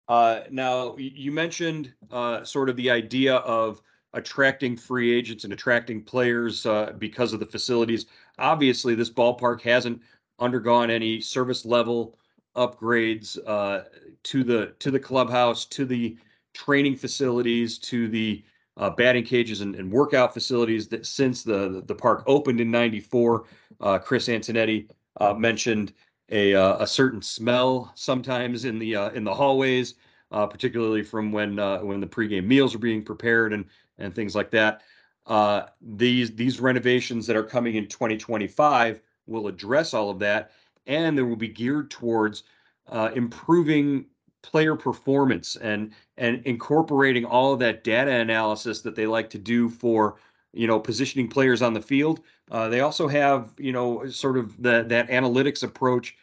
Uh, 0.08 0.42
now 0.50 0.96
you 0.98 1.32
mentioned 1.32 1.94
uh, 2.12 2.44
sort 2.44 2.70
of 2.70 2.76
the 2.76 2.90
idea 2.90 3.36
of 3.36 3.82
attracting 4.18 4.76
free 4.76 5.14
agents 5.16 5.44
and 5.44 5.54
attracting 5.54 6.02
players 6.02 6.66
uh, 6.66 6.92
because 6.98 7.34
of 7.34 7.40
the 7.40 7.46
facilities. 7.46 8.08
Obviously, 8.40 8.96
this 8.96 9.12
ballpark 9.12 9.62
hasn't 9.62 10.02
undergone 10.40 10.90
any 10.90 11.22
service 11.22 11.66
level 11.66 12.18
upgrades 12.56 13.38
uh, 13.46 13.84
to 14.24 14.44
the 14.44 14.74
to 14.80 14.90
the 14.92 15.00
clubhouse, 15.00 15.66
to 15.66 15.86
the 15.86 16.18
training 16.54 16.96
facilities, 16.96 17.78
to 17.78 18.08
the 18.08 18.44
uh, 18.78 18.90
batting 18.90 19.24
cages 19.24 19.62
and, 19.62 19.76
and, 19.76 19.92
workout 19.92 20.34
facilities 20.34 20.88
that 20.88 21.06
since 21.06 21.44
the 21.44 21.84
the 21.86 21.96
park 21.96 22.24
opened 22.26 22.60
in 22.60 22.72
'94. 22.72 23.46
Uh, 23.80 24.00
Chris 24.00 24.28
Antonetti 24.28 24.90
uh, 25.22 25.34
mentioned 25.34 25.94
a 26.30 26.56
uh, 26.56 26.78
a 26.80 26.88
certain 26.88 27.22
smell 27.22 27.92
sometimes 27.94 28.66
in 28.66 28.80
the 28.80 28.96
in 29.14 29.24
the 29.24 29.34
hallways. 29.34 29.94
Uh, 30.30 30.46
particularly 30.46 31.02
from 31.02 31.32
when 31.32 31.58
uh, 31.58 31.80
when 31.80 32.02
the 32.02 32.06
pregame 32.06 32.44
meals 32.44 32.76
are 32.76 32.80
being 32.80 33.02
prepared 33.02 33.54
and 33.54 33.64
and 33.98 34.14
things 34.14 34.36
like 34.36 34.52
that. 34.52 34.82
Uh, 35.26 35.66
these 35.82 36.36
these 36.36 36.60
renovations 36.60 37.28
that 37.28 37.36
are 37.36 37.44
coming 37.44 37.76
in 37.76 37.88
2025 37.88 39.02
will 39.28 39.48
address 39.48 39.94
all 39.94 40.10
of 40.10 40.20
that, 40.20 40.52
and 40.86 41.18
they 41.18 41.22
will 41.22 41.36
be 41.36 41.50
geared 41.50 41.92
towards 41.92 42.44
uh, 42.90 43.12
improving 43.14 44.06
player 44.42 44.76
performance 44.76 45.58
and 45.58 45.92
and 46.18 46.42
incorporating 46.46 47.26
all 47.26 47.54
of 47.54 47.60
that 47.60 47.84
data 47.84 48.12
analysis 48.12 48.82
that 48.82 48.96
they 48.96 49.06
like 49.06 49.30
to 49.30 49.38
do 49.38 49.70
for 49.70 50.16
you 50.54 50.68
know 50.68 50.80
positioning 50.80 51.28
players 51.28 51.62
on 51.62 51.74
the 51.74 51.82
field. 51.82 52.22
Uh, 52.50 52.70
they 52.70 52.80
also 52.80 53.08
have 53.08 53.54
you 53.58 53.74
know 53.74 54.08
sort 54.08 54.38
of 54.38 54.62
the, 54.62 54.84
that 54.84 55.10
analytics 55.10 55.64
approach. 55.64 56.16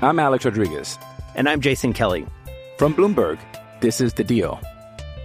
I'm 0.00 0.18
Alex 0.18 0.46
Rodriguez, 0.46 0.98
and 1.34 1.48
I'm 1.48 1.60
Jason 1.60 1.92
Kelly 1.92 2.26
from 2.78 2.94
Bloomberg. 2.94 3.38
This 3.80 4.00
is 4.00 4.14
the 4.14 4.24
Deal. 4.24 4.58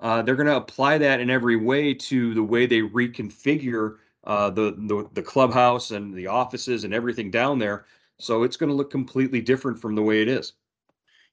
uh, 0.00 0.22
they're 0.22 0.36
going 0.36 0.46
to 0.46 0.56
apply 0.56 0.98
that 0.98 1.20
in 1.20 1.30
every 1.30 1.56
way 1.56 1.94
to 1.94 2.34
the 2.34 2.42
way 2.42 2.66
they 2.66 2.80
reconfigure 2.80 3.96
uh, 4.24 4.50
the, 4.50 4.74
the 4.76 5.08
the 5.14 5.22
clubhouse 5.22 5.90
and 5.92 6.14
the 6.14 6.26
offices 6.26 6.84
and 6.84 6.92
everything 6.92 7.30
down 7.30 7.58
there. 7.58 7.86
So 8.18 8.42
it's 8.42 8.56
going 8.56 8.68
to 8.68 8.76
look 8.76 8.90
completely 8.90 9.40
different 9.40 9.80
from 9.80 9.94
the 9.94 10.02
way 10.02 10.20
it 10.20 10.28
is. 10.28 10.52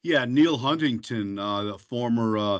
Yeah, 0.04 0.26
Neal 0.26 0.58
Huntington, 0.58 1.38
uh, 1.38 1.64
the 1.64 1.78
former 1.78 2.38
uh, 2.38 2.60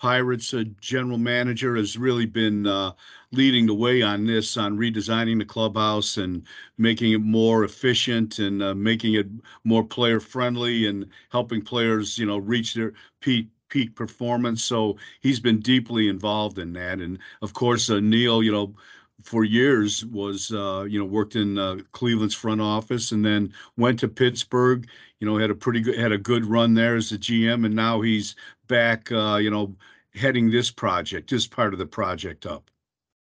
Pirates 0.00 0.52
uh, 0.52 0.64
general 0.80 1.18
manager, 1.18 1.76
has 1.76 1.96
really 1.96 2.26
been 2.26 2.66
uh, 2.66 2.92
leading 3.30 3.66
the 3.66 3.74
way 3.74 4.02
on 4.02 4.26
this, 4.26 4.56
on 4.56 4.76
redesigning 4.76 5.38
the 5.38 5.44
clubhouse 5.44 6.16
and 6.16 6.46
making 6.76 7.12
it 7.12 7.20
more 7.20 7.64
efficient 7.64 8.38
and 8.38 8.58
making 8.82 9.14
it 9.14 9.26
more 9.64 9.84
player 9.84 10.18
friendly 10.18 10.86
and 10.86 11.08
helping 11.30 11.62
players, 11.62 12.18
you 12.18 12.26
know, 12.26 12.38
reach 12.38 12.74
their 12.74 12.94
peak 13.20 13.48
peak 13.68 13.94
performance. 13.94 14.64
So 14.64 14.96
he's 15.20 15.40
been 15.40 15.60
deeply 15.60 16.08
involved 16.08 16.58
in 16.58 16.72
that. 16.74 17.00
And 17.00 17.18
of 17.42 17.54
course, 17.54 17.90
uh, 17.90 18.00
Neal, 18.00 18.42
you 18.42 18.52
know, 18.52 18.74
for 19.22 19.44
years 19.44 20.04
was 20.06 20.52
uh, 20.52 20.84
you 20.88 20.98
know 20.98 21.04
worked 21.04 21.36
in 21.36 21.58
uh, 21.58 21.78
Cleveland's 21.92 22.34
front 22.34 22.60
office 22.60 23.12
and 23.12 23.24
then 23.24 23.52
went 23.76 23.98
to 24.00 24.08
Pittsburgh. 24.08 24.88
You 25.20 25.26
know, 25.26 25.36
had 25.36 25.50
a 25.50 25.54
pretty 25.54 25.80
good 25.80 25.98
had 25.98 26.12
a 26.12 26.18
good 26.18 26.44
run 26.46 26.74
there 26.74 26.96
as 26.96 27.12
a 27.12 27.18
GM, 27.18 27.64
and 27.66 27.74
now 27.74 28.00
he's 28.00 28.36
back. 28.68 29.10
Uh, 29.10 29.36
you 29.36 29.50
know, 29.50 29.74
heading 30.14 30.50
this 30.50 30.70
project, 30.70 31.30
this 31.30 31.46
part 31.46 31.72
of 31.72 31.78
the 31.78 31.86
project 31.86 32.46
up. 32.46 32.70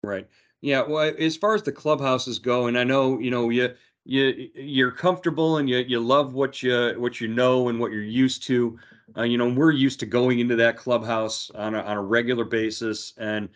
Right. 0.03 0.29
Yeah. 0.61 0.83
Well, 0.83 1.13
as 1.19 1.37
far 1.37 1.55
as 1.55 1.63
the 1.63 1.73
clubhouses 1.73 2.39
go, 2.39 2.67
and 2.67 2.79
I 2.79 2.85
know 2.85 3.19
you 3.19 3.31
know 3.31 3.51
you 3.51 3.75
you 4.05 4.51
you're 4.55 4.93
comfortable 4.93 5.59
and 5.59 5.69
you 5.69 5.79
you 5.79 6.01
love 6.01 6.35
what 6.35 6.63
you 6.63 6.95
what 6.97 7.21
you 7.21 7.29
know 7.29 7.69
and 7.69 7.81
what 7.81 7.93
you're 7.93 8.03
used 8.03 8.43
to. 8.45 8.79
Uh, 9.17 9.23
you 9.23 9.39
know, 9.39 9.49
we're 9.49 9.71
used 9.71 10.01
to 10.01 10.07
going 10.07 10.39
into 10.39 10.57
that 10.57 10.77
clubhouse 10.77 11.51
on 11.55 11.75
a, 11.75 11.81
on 11.81 11.97
a 11.97 12.03
regular 12.03 12.45
basis, 12.45 13.13
and 13.19 13.49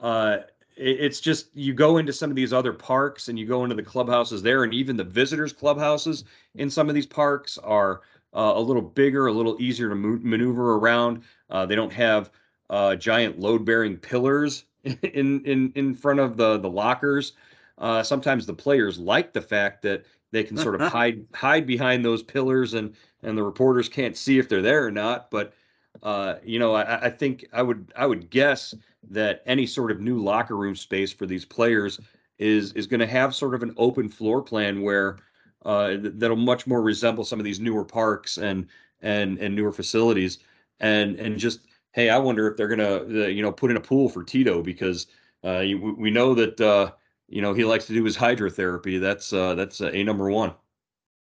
uh, 0.00 0.38
it, 0.76 1.00
it's 1.00 1.20
just 1.20 1.48
you 1.54 1.72
go 1.72 1.98
into 1.98 2.12
some 2.12 2.30
of 2.30 2.36
these 2.36 2.52
other 2.52 2.72
parks 2.72 3.28
and 3.28 3.38
you 3.38 3.46
go 3.46 3.64
into 3.64 3.76
the 3.76 3.82
clubhouses 3.82 4.42
there, 4.42 4.64
and 4.64 4.72
even 4.74 4.96
the 4.96 5.04
visitors' 5.04 5.52
clubhouses 5.52 6.24
in 6.54 6.70
some 6.70 6.88
of 6.88 6.94
these 6.94 7.06
parks 7.06 7.58
are 7.58 8.02
uh, 8.34 8.52
a 8.56 8.60
little 8.60 8.82
bigger, 8.82 9.26
a 9.26 9.32
little 9.32 9.56
easier 9.60 9.88
to 9.88 9.94
move, 9.94 10.24
maneuver 10.24 10.76
around. 10.76 11.22
Uh, 11.50 11.64
they 11.66 11.76
don't 11.76 11.92
have 11.92 12.30
uh, 12.70 12.96
giant 12.96 13.38
load-bearing 13.38 13.96
pillars 13.96 14.64
in 14.84 15.42
in 15.44 15.72
in 15.74 15.94
front 15.94 16.20
of 16.20 16.36
the 16.36 16.58
the 16.58 16.70
lockers. 16.70 17.32
Uh, 17.78 18.02
sometimes 18.02 18.46
the 18.46 18.54
players 18.54 18.98
like 18.98 19.32
the 19.32 19.40
fact 19.40 19.82
that 19.82 20.04
they 20.30 20.44
can 20.44 20.56
sort 20.56 20.74
of 20.74 20.80
hide 20.92 21.24
hide 21.32 21.66
behind 21.66 22.04
those 22.04 22.22
pillars 22.22 22.74
and 22.74 22.94
and 23.24 23.36
the 23.36 23.42
reporters 23.42 23.88
can't 23.88 24.16
see 24.16 24.38
if 24.38 24.48
they're 24.48 24.62
there 24.62 24.86
or 24.86 24.90
not. 24.90 25.30
But 25.30 25.54
uh, 26.02 26.36
you 26.44 26.58
know, 26.58 26.74
I, 26.74 27.06
I 27.06 27.10
think 27.10 27.46
I 27.52 27.62
would 27.62 27.92
I 27.96 28.06
would 28.06 28.30
guess 28.30 28.74
that 29.10 29.42
any 29.46 29.66
sort 29.66 29.90
of 29.90 30.00
new 30.00 30.18
locker 30.18 30.56
room 30.56 30.76
space 30.76 31.12
for 31.12 31.26
these 31.26 31.44
players 31.44 32.00
is 32.38 32.72
is 32.72 32.86
going 32.86 33.00
to 33.00 33.06
have 33.06 33.34
sort 33.34 33.54
of 33.54 33.62
an 33.62 33.74
open 33.76 34.08
floor 34.08 34.42
plan 34.42 34.82
where 34.82 35.18
uh, 35.64 35.96
that'll 36.00 36.36
much 36.36 36.66
more 36.66 36.82
resemble 36.82 37.24
some 37.24 37.38
of 37.38 37.44
these 37.44 37.60
newer 37.60 37.84
parks 37.84 38.38
and 38.38 38.66
and 39.02 39.38
and 39.38 39.54
newer 39.54 39.72
facilities 39.72 40.38
and 40.80 41.16
and 41.16 41.38
just 41.38 41.60
hey 41.92 42.10
i 42.10 42.18
wonder 42.18 42.50
if 42.50 42.56
they're 42.56 42.68
gonna 42.68 42.96
uh, 42.96 43.26
you 43.26 43.42
know 43.42 43.52
put 43.52 43.70
in 43.70 43.76
a 43.76 43.80
pool 43.80 44.08
for 44.08 44.24
tito 44.24 44.62
because 44.62 45.06
uh, 45.44 45.60
we, 45.60 45.74
we 45.74 46.10
know 46.10 46.34
that 46.34 46.60
uh, 46.60 46.90
you 47.28 47.40
know 47.42 47.52
he 47.52 47.64
likes 47.64 47.86
to 47.86 47.92
do 47.92 48.04
his 48.04 48.16
hydrotherapy 48.16 49.00
that's 49.00 49.32
uh, 49.32 49.54
that's 49.54 49.80
a 49.80 50.02
number 50.02 50.30
one 50.30 50.52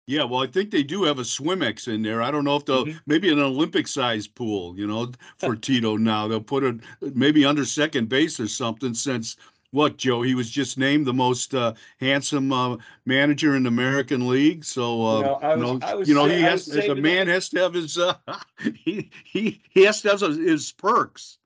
yeah, 0.06 0.24
well, 0.24 0.42
I 0.42 0.46
think 0.46 0.70
they 0.70 0.82
do 0.82 1.04
have 1.04 1.18
a 1.18 1.22
Swimex 1.22 1.88
in 1.88 2.02
there. 2.02 2.22
I 2.22 2.30
don't 2.30 2.44
know 2.44 2.56
if 2.56 2.66
they'll 2.66 2.84
mm-hmm. 2.84 2.98
maybe 3.06 3.32
an 3.32 3.38
Olympic 3.38 3.86
sized 3.86 4.34
pool, 4.34 4.78
you 4.78 4.86
know, 4.86 5.10
for 5.38 5.56
Tito 5.56 5.96
now. 5.96 6.28
They'll 6.28 6.40
put 6.40 6.64
it 6.64 6.76
maybe 7.00 7.44
under 7.44 7.64
second 7.64 8.08
base 8.08 8.38
or 8.38 8.48
something 8.48 8.94
since 8.94 9.36
what, 9.74 9.96
Joe? 9.96 10.22
He 10.22 10.36
was 10.36 10.48
just 10.48 10.78
named 10.78 11.04
the 11.04 11.12
most 11.12 11.52
uh, 11.52 11.74
handsome 11.98 12.52
uh, 12.52 12.76
manager 13.06 13.56
in 13.56 13.64
the 13.64 13.68
American 13.68 14.28
League. 14.28 14.64
So, 14.64 15.04
uh, 15.04 15.54
you 15.56 15.62
know, 15.62 15.74
was, 15.74 16.08
you 16.08 16.14
know, 16.14 16.26
you 16.26 16.28
know 16.30 16.36
he 16.36 16.42
has 16.42 16.68
as 16.68 16.88
a 16.88 16.94
man 16.94 17.26
has 17.26 17.48
to 17.48 17.60
have 17.60 17.74
his 17.74 17.98
uh, 17.98 18.14
he 18.74 19.10
he 19.24 19.60
he 19.70 19.84
has 19.84 20.00
to 20.02 20.10
have 20.10 20.20
his 20.20 20.70
perks. 20.70 21.38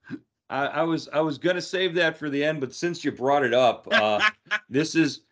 I, 0.51 0.67
I 0.67 0.83
was 0.83 1.09
I 1.13 1.21
was 1.21 1.39
gonna 1.39 1.63
save 1.63 1.95
that 1.95 2.19
for 2.19 2.29
the 2.29 2.45
end, 2.45 2.61
but 2.61 2.75
since 2.75 3.03
you 3.03 3.13
brought 3.13 3.45
it 3.45 3.55
up, 3.55 3.89
uh, 3.93 4.21
this 4.69 4.95
is 4.95 5.23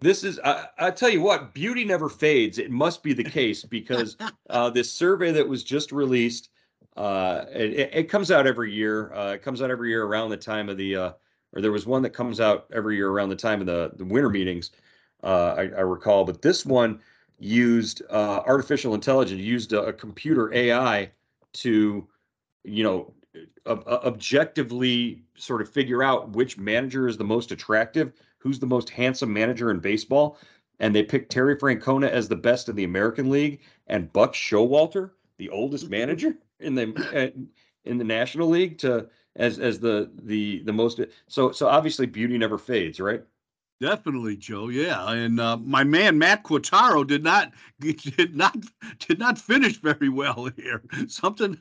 this 0.00 0.24
is 0.24 0.40
I, 0.44 0.66
I 0.78 0.90
tell 0.90 1.10
you 1.10 1.20
what, 1.20 1.54
beauty 1.54 1.84
never 1.84 2.08
fades. 2.08 2.58
It 2.58 2.70
must 2.70 3.02
be 3.02 3.12
the 3.12 3.24
case 3.24 3.64
because 3.64 4.16
uh, 4.50 4.70
this 4.70 4.90
survey 4.90 5.32
that 5.32 5.46
was 5.46 5.62
just 5.62 5.92
released, 5.92 6.50
uh, 6.96 7.44
it, 7.52 7.90
it 7.92 8.08
comes 8.08 8.30
out 8.30 8.46
every 8.46 8.72
year. 8.72 9.12
Uh, 9.12 9.32
it 9.34 9.42
comes 9.42 9.62
out 9.62 9.70
every 9.70 9.90
year 9.90 10.04
around 10.04 10.30
the 10.30 10.36
time 10.36 10.68
of 10.68 10.76
the 10.76 10.96
uh, 10.96 11.12
or 11.54 11.60
there 11.60 11.72
was 11.72 11.86
one 11.86 12.02
that 12.02 12.10
comes 12.10 12.40
out 12.40 12.66
every 12.72 12.96
year 12.96 13.10
around 13.10 13.28
the 13.28 13.36
time 13.36 13.60
of 13.60 13.66
the, 13.66 13.92
the 13.96 14.04
winter 14.04 14.30
meetings, 14.30 14.70
uh, 15.22 15.54
I, 15.56 15.60
I, 15.62 15.80
recall. 15.80 16.24
But 16.24 16.42
this 16.42 16.64
one 16.64 17.00
used 17.38 18.02
uh, 18.10 18.42
artificial 18.46 18.94
intelligence, 18.94 19.40
used 19.40 19.72
a, 19.72 19.82
a, 19.82 19.92
computer 19.92 20.52
AI 20.54 21.10
to, 21.54 22.06
you 22.64 22.84
know, 22.84 23.12
ob- 23.66 23.86
objectively 23.86 25.22
sort 25.36 25.60
of 25.60 25.68
figure 25.68 26.02
out 26.02 26.30
which 26.30 26.56
manager 26.56 27.06
is 27.06 27.16
the 27.16 27.24
most 27.24 27.52
attractive, 27.52 28.12
who's 28.42 28.58
the 28.58 28.66
most 28.66 28.90
handsome 28.90 29.32
manager 29.32 29.70
in 29.70 29.78
baseball. 29.78 30.38
And 30.80 30.94
they 30.94 31.04
picked 31.04 31.30
Terry 31.30 31.56
Francona 31.56 32.08
as 32.08 32.28
the 32.28 32.36
best 32.36 32.68
in 32.68 32.74
the 32.74 32.84
American 32.84 33.30
League 33.30 33.60
and 33.86 34.12
Buck 34.12 34.34
Showalter, 34.34 35.10
the 35.36 35.48
oldest 35.50 35.84
mm-hmm. 35.84 35.92
manager 35.92 36.34
in 36.58 36.74
the 36.74 36.92
uh, 37.14 37.40
in 37.84 37.98
the 37.98 38.04
National 38.04 38.48
League, 38.48 38.78
to 38.78 39.08
as 39.36 39.58
as 39.58 39.78
the 39.78 40.10
the 40.22 40.62
the 40.64 40.72
most 40.72 41.00
so 41.28 41.52
so 41.52 41.68
obviously 41.68 42.06
beauty 42.06 42.36
never 42.36 42.58
fades 42.58 43.00
right 43.00 43.22
Definitely, 43.82 44.36
Joe. 44.36 44.68
Yeah, 44.68 45.10
and 45.10 45.40
uh, 45.40 45.56
my 45.56 45.82
man 45.82 46.16
Matt 46.16 46.44
Quatraro 46.44 47.04
did 47.04 47.24
not 47.24 47.50
did 47.80 48.36
not 48.36 48.56
did 49.00 49.18
not 49.18 49.36
finish 49.36 49.78
very 49.78 50.08
well 50.08 50.48
here. 50.56 50.82
Something. 51.08 51.58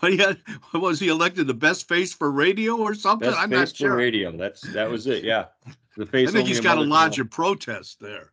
What, 0.00 0.10
he 0.10 0.18
had, 0.18 0.38
was 0.74 0.98
he 0.98 1.06
elected 1.06 1.46
the 1.46 1.54
best 1.54 1.86
face 1.86 2.12
for 2.12 2.32
radio 2.32 2.76
or 2.76 2.96
something? 2.96 3.30
Best 3.30 3.40
I'm 3.40 3.50
face 3.50 3.58
not 3.58 3.76
sure. 3.76 3.90
for 3.90 3.96
radio. 3.96 4.36
That's 4.36 4.62
that 4.72 4.90
was 4.90 5.06
it. 5.06 5.22
Yeah, 5.22 5.46
the 5.96 6.04
face. 6.04 6.30
I 6.30 6.32
think 6.32 6.48
he's 6.48 6.58
got 6.58 6.78
a 6.78 6.82
lodge 6.82 7.20
of 7.20 7.30
protest 7.30 8.00
there. 8.00 8.32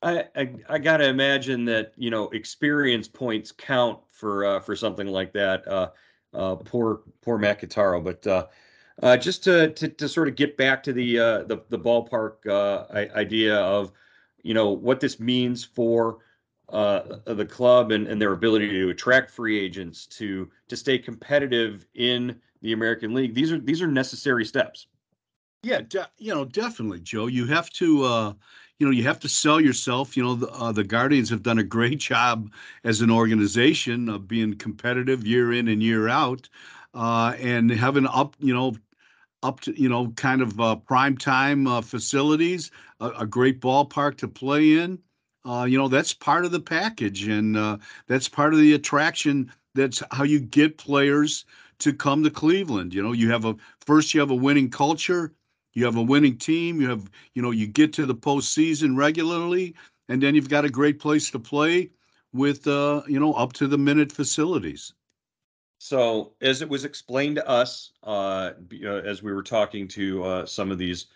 I, 0.00 0.24
I, 0.34 0.54
I 0.70 0.78
got 0.78 0.98
to 0.98 1.06
imagine 1.06 1.66
that 1.66 1.92
you 1.98 2.08
know 2.08 2.30
experience 2.30 3.06
points 3.06 3.52
count 3.52 3.98
for 4.10 4.46
uh, 4.46 4.60
for 4.60 4.74
something 4.74 5.06
like 5.06 5.34
that. 5.34 5.68
Uh, 5.68 5.90
uh, 6.32 6.54
poor 6.54 7.02
poor 7.20 7.36
Matt 7.36 7.60
Quatraro. 7.60 8.02
But 8.02 8.26
uh, 8.26 8.46
uh, 9.02 9.16
just 9.16 9.44
to, 9.44 9.70
to, 9.72 9.88
to 9.88 10.08
sort 10.08 10.28
of 10.28 10.36
get 10.36 10.56
back 10.56 10.82
to 10.82 10.92
the 10.92 11.18
uh, 11.18 11.42
the, 11.44 11.62
the 11.68 11.78
ballpark 11.78 12.46
uh, 12.46 12.86
idea 13.16 13.56
of 13.56 13.92
you 14.42 14.54
know 14.54 14.70
what 14.70 15.00
this 15.00 15.20
means 15.20 15.64
for 15.64 16.18
uh, 16.68 17.02
the 17.26 17.46
club 17.46 17.90
and, 17.90 18.06
and 18.06 18.20
their 18.20 18.32
ability 18.32 18.68
to 18.68 18.90
attract 18.90 19.30
free 19.30 19.58
agents 19.58 20.06
to 20.06 20.50
to 20.68 20.76
stay 20.76 20.98
competitive 20.98 21.86
in 21.94 22.38
the 22.62 22.72
American 22.72 23.14
League. 23.14 23.34
These 23.34 23.52
are 23.52 23.58
these 23.58 23.82
are 23.82 23.88
necessary 23.88 24.44
steps. 24.44 24.86
Yeah, 25.62 25.82
de- 25.82 26.08
you 26.18 26.34
know, 26.34 26.44
definitely, 26.44 27.00
Joe. 27.00 27.26
You 27.26 27.46
have 27.46 27.68
to, 27.70 28.04
uh, 28.04 28.32
you 28.78 28.86
know, 28.86 28.92
you 28.92 29.02
have 29.02 29.20
to 29.20 29.28
sell 29.28 29.60
yourself. 29.60 30.16
You 30.16 30.22
know, 30.22 30.34
the, 30.34 30.48
uh, 30.48 30.72
the 30.72 30.84
Guardians 30.84 31.28
have 31.30 31.42
done 31.42 31.58
a 31.58 31.64
great 31.64 31.98
job 32.10 32.50
as 32.84 33.00
an 33.00 33.10
organization 33.10 34.08
of 34.08 34.26
being 34.26 34.54
competitive 34.56 35.26
year 35.26 35.52
in 35.52 35.68
and 35.68 35.82
year 35.82 36.08
out, 36.08 36.48
uh, 36.94 37.34
and 37.38 37.70
having 37.70 38.06
up, 38.06 38.36
you 38.38 38.54
know, 38.54 38.74
up 39.42 39.60
to 39.60 39.80
you 39.80 39.88
know, 39.88 40.08
kind 40.16 40.42
of 40.42 40.60
uh, 40.60 40.76
prime 40.76 41.16
time 41.16 41.66
uh, 41.66 41.80
facilities, 41.80 42.70
a, 43.00 43.10
a, 43.20 43.26
great 43.26 43.60
ballpark 43.60 44.16
to 44.18 44.28
play 44.28 44.78
in. 44.78 44.98
Uh, 45.44 45.66
you 45.68 45.78
know, 45.78 45.88
that's 45.88 46.12
part 46.12 46.44
of 46.44 46.52
the 46.52 46.60
package, 46.60 47.26
and 47.26 47.56
uh, 47.56 47.78
that's 48.06 48.28
part 48.28 48.52
of 48.52 48.60
the 48.60 48.74
attraction. 48.74 49.50
That's 49.74 50.02
how 50.10 50.24
you 50.24 50.40
get 50.40 50.76
players 50.76 51.46
to 51.78 51.94
come 51.94 52.22
to 52.24 52.30
Cleveland. 52.30 52.92
You 52.92 53.02
know, 53.02 53.12
you 53.12 53.30
have 53.30 53.46
a 53.46 53.56
first, 53.80 54.12
you 54.12 54.20
have 54.20 54.30
a 54.30 54.34
winning 54.34 54.68
culture 54.68 55.32
you 55.74 55.84
have 55.84 55.96
a 55.96 56.02
winning 56.02 56.36
team. 56.36 56.80
You 56.80 56.88
have, 56.90 57.10
you 57.34 57.42
know, 57.42 57.50
you 57.50 57.66
get 57.66 57.92
to 57.94 58.06
the 58.06 58.14
postseason 58.14 58.96
regularly, 58.96 59.74
and 60.08 60.22
then 60.22 60.34
you've 60.34 60.48
got 60.48 60.64
a 60.64 60.70
great 60.70 60.98
place 60.98 61.30
to 61.30 61.38
play 61.38 61.90
with, 62.32 62.66
uh, 62.66 63.02
you 63.06 63.20
know, 63.20 63.32
up 63.34 63.52
to 63.54 63.66
the 63.66 63.78
minute 63.78 64.12
facilities. 64.12 64.92
So, 65.82 66.34
as 66.42 66.60
it 66.60 66.68
was 66.68 66.84
explained 66.84 67.36
to 67.36 67.48
us, 67.48 67.92
uh, 68.04 68.50
uh, 68.84 68.86
as 68.86 69.22
we 69.22 69.32
were 69.32 69.42
talking 69.42 69.88
to 69.88 70.22
uh, 70.24 70.44
some 70.46 70.70
of 70.70 70.76
these 70.76 71.06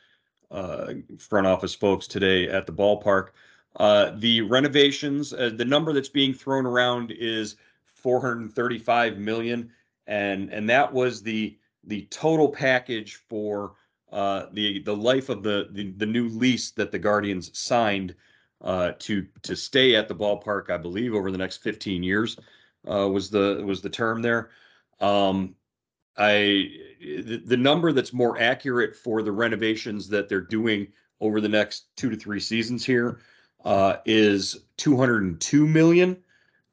uh, 0.51 0.95
front 1.19 1.47
office 1.47 1.75
folks 1.75 2.07
today 2.07 2.49
at 2.49 2.65
the 2.65 2.73
ballpark, 2.73 3.29
uh, 3.77 4.13
the 4.17 4.41
renovations, 4.41 5.35
uh, 5.35 5.51
the 5.55 5.67
number 5.67 5.93
that's 5.93 6.09
being 6.09 6.33
thrown 6.33 6.65
around 6.65 7.11
is 7.11 7.57
435 7.93 9.19
million, 9.19 9.71
and 10.07 10.49
and 10.51 10.67
that 10.71 10.91
was 10.91 11.23
the 11.23 11.59
the 11.85 12.07
total 12.07 12.49
package 12.49 13.17
for 13.17 13.75
the 14.11 14.83
the 14.83 14.97
life 14.97 15.29
of 15.29 15.43
the, 15.43 15.69
the, 15.73 15.91
the 15.99 16.07
new 16.07 16.29
lease 16.29 16.71
that 16.71 16.91
the 16.91 16.99
Guardians 16.99 17.51
signed 17.53 18.15
to 18.63 19.27
to 19.43 19.57
stay 19.57 19.95
at 19.95 20.09
the 20.09 20.15
ballpark, 20.17 20.71
I 20.71 20.79
believe, 20.79 21.15
over 21.15 21.31
the 21.31 21.37
next 21.37 21.59
15 21.59 22.03
years 22.03 22.39
uh, 22.91 23.09
was 23.09 23.31
the 23.31 23.63
was 23.65 23.81
the 23.81 23.91
term 23.91 24.23
there. 24.23 24.51
Um, 25.01 25.55
I 26.17 26.71
the, 27.01 27.43
the 27.45 27.57
number 27.57 27.93
that's 27.93 28.13
more 28.13 28.39
accurate 28.39 28.95
for 28.95 29.23
the 29.23 29.33
renovations 29.33 30.09
that 30.09 30.29
they're 30.29 30.41
doing 30.41 30.89
over 31.21 31.41
the 31.41 31.49
next 31.49 31.87
two 31.97 32.11
to 32.11 32.17
three 32.17 32.41
seasons 32.41 32.85
here 32.85 33.21
uh, 33.65 33.97
is 34.05 34.59
202 34.77 35.67
million, 35.67 36.17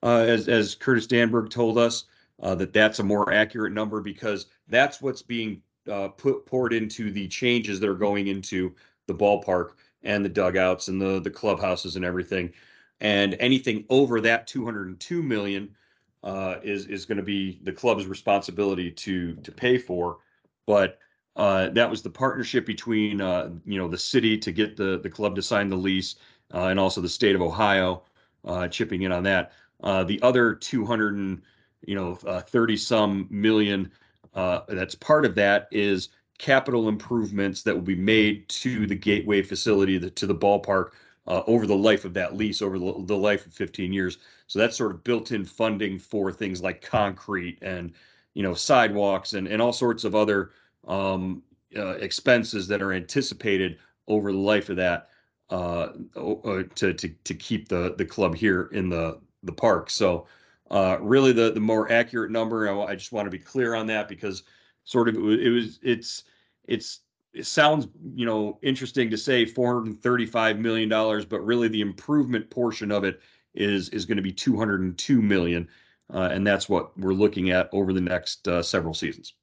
uh, 0.04 0.26
as 0.28 0.48
as 0.48 0.76
Curtis 0.76 1.08
Danburg 1.08 1.50
told 1.50 1.78
us. 1.78 2.06
Uh, 2.42 2.56
that 2.56 2.74
that's 2.74 2.98
a 2.98 3.04
more 3.04 3.32
accurate 3.32 3.72
number 3.72 4.02
because 4.02 4.48
that's 4.68 5.00
what's 5.00 5.22
being 5.22 5.62
uh, 5.92 6.08
put 6.08 6.44
poured 6.48 6.74
into 6.74 7.12
the 7.12 7.28
changes 7.28 7.80
that 7.80 7.88
are 7.88 7.94
going 7.94 8.28
into 8.28 8.74
the 9.06 9.14
ballpark 9.14 9.74
and 10.02 10.26
the 10.26 10.30
dugouts 10.30 10.88
and 10.88 11.00
the 11.00 11.20
the 11.20 11.30
clubhouses 11.30 11.96
and 11.96 12.04
everything. 12.04 12.52
And 13.00 13.36
anything 13.40 13.86
over 13.90 14.22
that 14.22 14.48
202 14.48 15.22
million 15.22 15.76
uh, 16.24 16.56
is 16.64 16.86
is 16.88 17.06
going 17.06 17.18
to 17.18 17.24
be 17.24 17.60
the 17.64 17.72
club's 17.72 18.06
responsibility 18.06 18.92
to 18.92 19.36
to 19.36 19.52
pay 19.52 19.78
for. 19.78 20.20
But 20.66 21.00
uh, 21.36 21.70
that 21.70 21.90
was 21.90 22.02
the 22.02 22.10
partnership 22.10 22.66
between 22.66 23.22
uh, 23.22 23.52
you 23.66 23.78
know 23.78 23.88
the 23.88 23.98
city 23.98 24.38
to 24.38 24.52
get 24.52 24.78
the 24.78 25.00
the 25.00 25.10
club 25.10 25.36
to 25.36 25.42
sign 25.42 25.70
the 25.70 25.76
lease 25.76 26.16
uh, 26.54 26.66
and 26.66 26.80
also 26.80 27.02
the 27.02 27.10
state 27.10 27.36
of 27.36 27.42
Ohio 27.42 28.04
uh, 28.46 28.68
chipping 28.68 29.04
in 29.04 29.12
on 29.12 29.24
that. 29.24 29.54
Uh, 29.84 30.04
the 30.04 30.22
other 30.22 30.54
200 30.54 31.16
and 31.16 31.42
you 31.86 31.96
know 31.96 32.16
30 32.16 32.78
some 32.78 33.28
million 33.30 33.92
uh, 34.34 34.62
that's 34.68 34.96
part 34.96 35.26
of 35.26 35.36
that 35.36 35.68
is 35.72 36.10
capital 36.38 36.88
improvements 36.88 37.62
that 37.64 37.76
will 37.76 37.82
be 37.82 37.96
made 37.96 38.48
to 38.50 38.88
the 38.88 38.96
gateway 38.96 39.42
facility, 39.42 39.98
the, 39.98 40.10
to 40.10 40.26
the 40.26 40.36
ballpark 40.36 40.92
uh, 41.28 41.44
over 41.46 41.68
the 41.68 41.76
life 41.76 42.06
of 42.06 42.14
that 42.14 42.36
lease, 42.36 42.62
over 42.62 42.80
the, 42.80 42.94
the 43.06 43.16
life 43.16 43.46
of 43.46 43.54
15 43.54 43.94
years. 43.94 44.18
So 44.52 44.60
that's 44.60 44.76
sort 44.76 44.92
of 44.92 45.02
built-in 45.06 45.46
funding 45.46 45.98
for 45.98 46.30
things 46.30 46.62
like 46.62 46.82
concrete 46.82 47.60
and 47.62 47.94
you 48.34 48.44
know 48.44 48.54
sidewalks 48.54 49.32
and 49.32 49.48
and 49.48 49.62
all 49.62 49.72
sorts 49.72 50.04
of 50.04 50.14
other 50.14 50.52
um, 50.90 51.42
uh, 51.74 51.92
expenses 51.92 52.68
that 52.68 52.82
are 52.82 52.92
anticipated 52.92 53.78
over 54.10 54.34
the 54.34 54.38
life 54.38 54.68
of 54.68 54.76
that 54.76 55.08
uh, 55.52 55.94
uh 56.18 56.64
to 56.76 56.94
to 56.94 57.08
to 57.24 57.34
keep 57.34 57.70
the 57.70 57.96
the 57.98 58.04
club 58.04 58.36
here 58.36 58.64
in 58.74 58.90
the 58.90 59.22
the 59.44 59.54
park. 59.54 59.90
So 59.90 60.28
uh, 60.70 60.98
really, 61.00 61.32
the 61.32 61.54
the 61.54 61.62
more 61.62 61.90
accurate 61.90 62.30
number. 62.32 62.70
I, 62.70 62.92
I, 62.92 62.96
just 62.96 63.14
want 63.14 63.28
to 63.28 63.32
be 63.32 63.40
clear 63.40 63.74
on 63.74 63.88
that 63.88 64.10
because 64.10 64.44
sort 64.84 65.08
of 65.08 65.16
it 65.16 65.22
was, 65.22 65.40
it 65.40 65.50
was 65.50 65.80
it's 65.82 66.24
it's 66.66 67.00
it 67.34 67.46
sounds 67.46 67.88
you 68.16 68.26
know 68.26 68.60
interesting 68.64 69.10
to 69.12 69.18
say 69.18 69.46
435 69.46 70.60
million 70.60 70.90
dollars, 70.90 71.24
but 71.24 71.40
really 71.40 71.70
the 71.70 71.80
improvement 71.80 72.50
portion 72.50 72.92
of 72.92 73.06
it 73.06 73.22
is 73.54 73.90
is 73.90 74.06
going 74.06 74.18
to 74.18 74.24
be 74.24 74.32
202 74.32 75.22
million. 75.22 75.68
uh, 76.14 76.30
and 76.32 76.46
that's 76.46 76.68
what 76.68 76.98
we're 76.98 77.14
looking 77.14 77.52
at 77.52 77.70
over 77.72 77.94
the 77.94 78.02
next 78.02 78.48
uh, 78.48 78.62
several 78.62 78.94
seasons. 78.94 79.34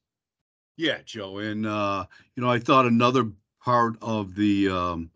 Yeah, 0.77 0.99
Joe, 1.03 1.39
and 1.39 1.65
uh, 1.65 2.05
you 2.35 2.43
know, 2.43 2.49
I 2.49 2.59
thought 2.59 2.85
another 2.85 3.29
part 3.59 3.97
of 4.01 4.35
the 4.35 4.69
um, 4.69 5.11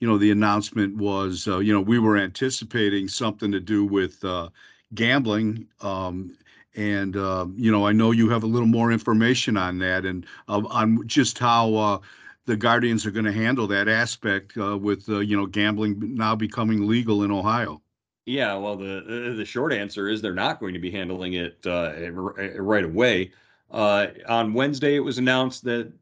you 0.00 0.06
know 0.06 0.18
the 0.18 0.30
announcement 0.30 0.96
was 0.96 1.48
uh, 1.48 1.58
you 1.58 1.72
know 1.72 1.80
we 1.80 1.98
were 1.98 2.16
anticipating 2.16 3.08
something 3.08 3.50
to 3.52 3.60
do 3.60 3.84
with 3.84 4.24
uh, 4.24 4.48
gambling 4.94 5.66
um, 5.80 6.36
and 6.76 7.16
uh, 7.16 7.46
you 7.56 7.72
know 7.72 7.86
I 7.86 7.92
know 7.92 8.12
you 8.12 8.28
have 8.28 8.44
a 8.44 8.46
little 8.46 8.68
more 8.68 8.92
information 8.92 9.56
on 9.56 9.78
that 9.78 10.04
and 10.04 10.24
uh, 10.48 10.62
on 10.68 11.06
just 11.08 11.38
how 11.38 11.74
uh, 11.74 11.98
the 12.46 12.56
Guardians 12.56 13.04
are 13.04 13.10
going 13.10 13.24
to 13.24 13.32
handle 13.32 13.66
that 13.66 13.88
aspect 13.88 14.56
uh, 14.56 14.78
with 14.78 15.08
you 15.08 15.36
know 15.36 15.46
gambling 15.46 16.14
now 16.14 16.36
becoming 16.36 16.86
legal 16.86 17.24
in 17.24 17.30
Ohio. 17.30 17.82
Yeah, 18.28 18.56
well, 18.56 18.76
the 18.76 19.34
the 19.34 19.44
short 19.46 19.72
answer 19.72 20.06
is 20.08 20.20
they're 20.20 20.34
not 20.34 20.60
going 20.60 20.74
to 20.74 20.78
be 20.78 20.90
handling 20.90 21.32
it 21.32 21.58
right 21.64 22.84
away. 22.84 23.32
on 23.70 24.52
Wednesday, 24.52 24.96
it 24.96 25.00
was 25.00 25.16
announced 25.16 25.64
that 25.64 25.92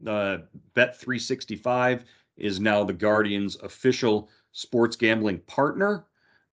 Bet 0.74 0.98
365 0.98 2.04
is 2.36 2.58
now 2.58 2.82
the 2.82 2.92
Guardians' 2.92 3.56
official 3.62 4.28
sports 4.50 4.96
gambling 4.96 5.38
partner, 5.40 6.04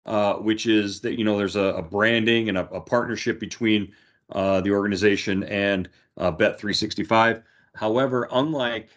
uh, 0.06 0.36
which 0.36 0.68
is 0.68 1.00
that 1.02 1.18
you 1.18 1.26
know 1.26 1.38
there's 1.38 1.56
a, 1.56 1.74
a 1.76 1.82
branding 1.82 2.50
and 2.50 2.58
a, 2.58 2.70
a, 2.70 2.80
partnership 2.80 3.40
between 3.40 3.92
uh, 4.32 4.62
the 4.62 4.70
organization 4.70 5.44
and 5.46 5.90
uh, 6.18 6.32
Bet365. 6.32 7.42
However, 7.74 8.28
unlike 8.32 8.90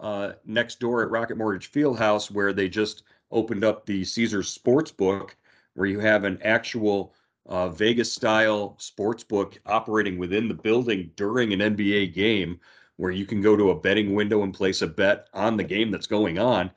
uh, 0.00 0.32
next 0.46 0.80
door 0.80 1.02
at 1.02 1.10
Rocket 1.10 1.36
Mortgage 1.36 1.70
Fieldhouse, 1.70 2.30
where 2.30 2.54
they 2.54 2.70
just 2.70 3.02
opened 3.30 3.64
up 3.64 3.84
the 3.84 4.02
Caesars 4.02 4.56
Sportsbook, 4.56 5.32
where 5.74 5.88
you 5.88 6.00
have 6.00 6.24
an 6.24 6.38
actual 6.42 7.14
uh, 7.46 7.68
Vegas 7.68 8.12
style 8.12 8.76
sports 8.78 9.24
book 9.24 9.58
operating 9.66 10.18
within 10.18 10.48
the 10.48 10.54
building 10.54 11.10
during 11.16 11.52
an 11.52 11.60
NBA 11.60 12.14
game 12.14 12.60
where 12.96 13.10
you 13.10 13.26
can 13.26 13.40
go 13.40 13.56
to 13.56 13.70
a 13.70 13.80
betting 13.80 14.14
window 14.14 14.42
and 14.42 14.54
place 14.54 14.82
a 14.82 14.86
bet 14.86 15.28
on 15.32 15.56
the 15.56 15.64
game 15.64 15.90
that's 15.90 16.06
going 16.06 16.38
on. 16.38 16.70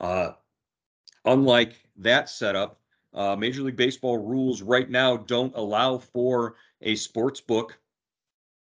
Uh, 0.00 0.30
unlike 1.24 1.74
that 1.96 2.28
setup, 2.28 2.80
uh, 3.14 3.36
Major 3.36 3.62
League 3.62 3.76
Baseball 3.76 4.18
rules 4.18 4.62
right 4.62 4.88
now 4.88 5.16
don't 5.16 5.54
allow 5.56 5.98
for 5.98 6.56
a 6.82 6.94
sports 6.94 7.40
book. 7.40 7.78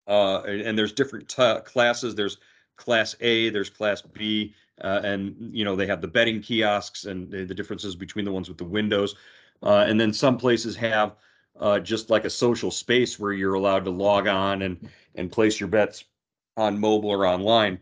Uh, 0.07 0.41
and 0.43 0.77
there's 0.77 0.93
different 0.93 1.27
t- 1.27 1.59
classes. 1.65 2.15
There's 2.15 2.37
Class 2.77 3.15
A, 3.19 3.49
there's 3.49 3.69
Class 3.69 4.01
B, 4.01 4.53
uh, 4.81 5.01
and 5.03 5.35
you 5.51 5.65
know 5.65 5.75
they 5.75 5.87
have 5.87 5.99
the 5.99 6.07
betting 6.07 6.41
kiosks 6.41 7.05
and 7.05 7.29
the, 7.29 7.43
the 7.43 7.53
differences 7.53 7.95
between 7.95 8.23
the 8.23 8.31
ones 8.31 8.47
with 8.47 8.57
the 8.57 8.63
windows. 8.63 9.15
Uh, 9.63 9.85
and 9.87 9.99
then 9.99 10.13
some 10.13 10.37
places 10.37 10.75
have 10.75 11.15
uh, 11.59 11.79
just 11.79 12.09
like 12.09 12.25
a 12.25 12.29
social 12.29 12.71
space 12.71 13.19
where 13.19 13.33
you're 13.33 13.55
allowed 13.55 13.85
to 13.85 13.91
log 13.91 14.27
on 14.27 14.61
and 14.61 14.89
and 15.15 15.31
place 15.31 15.59
your 15.59 15.69
bets 15.69 16.03
on 16.55 16.79
mobile 16.79 17.09
or 17.09 17.25
online, 17.25 17.79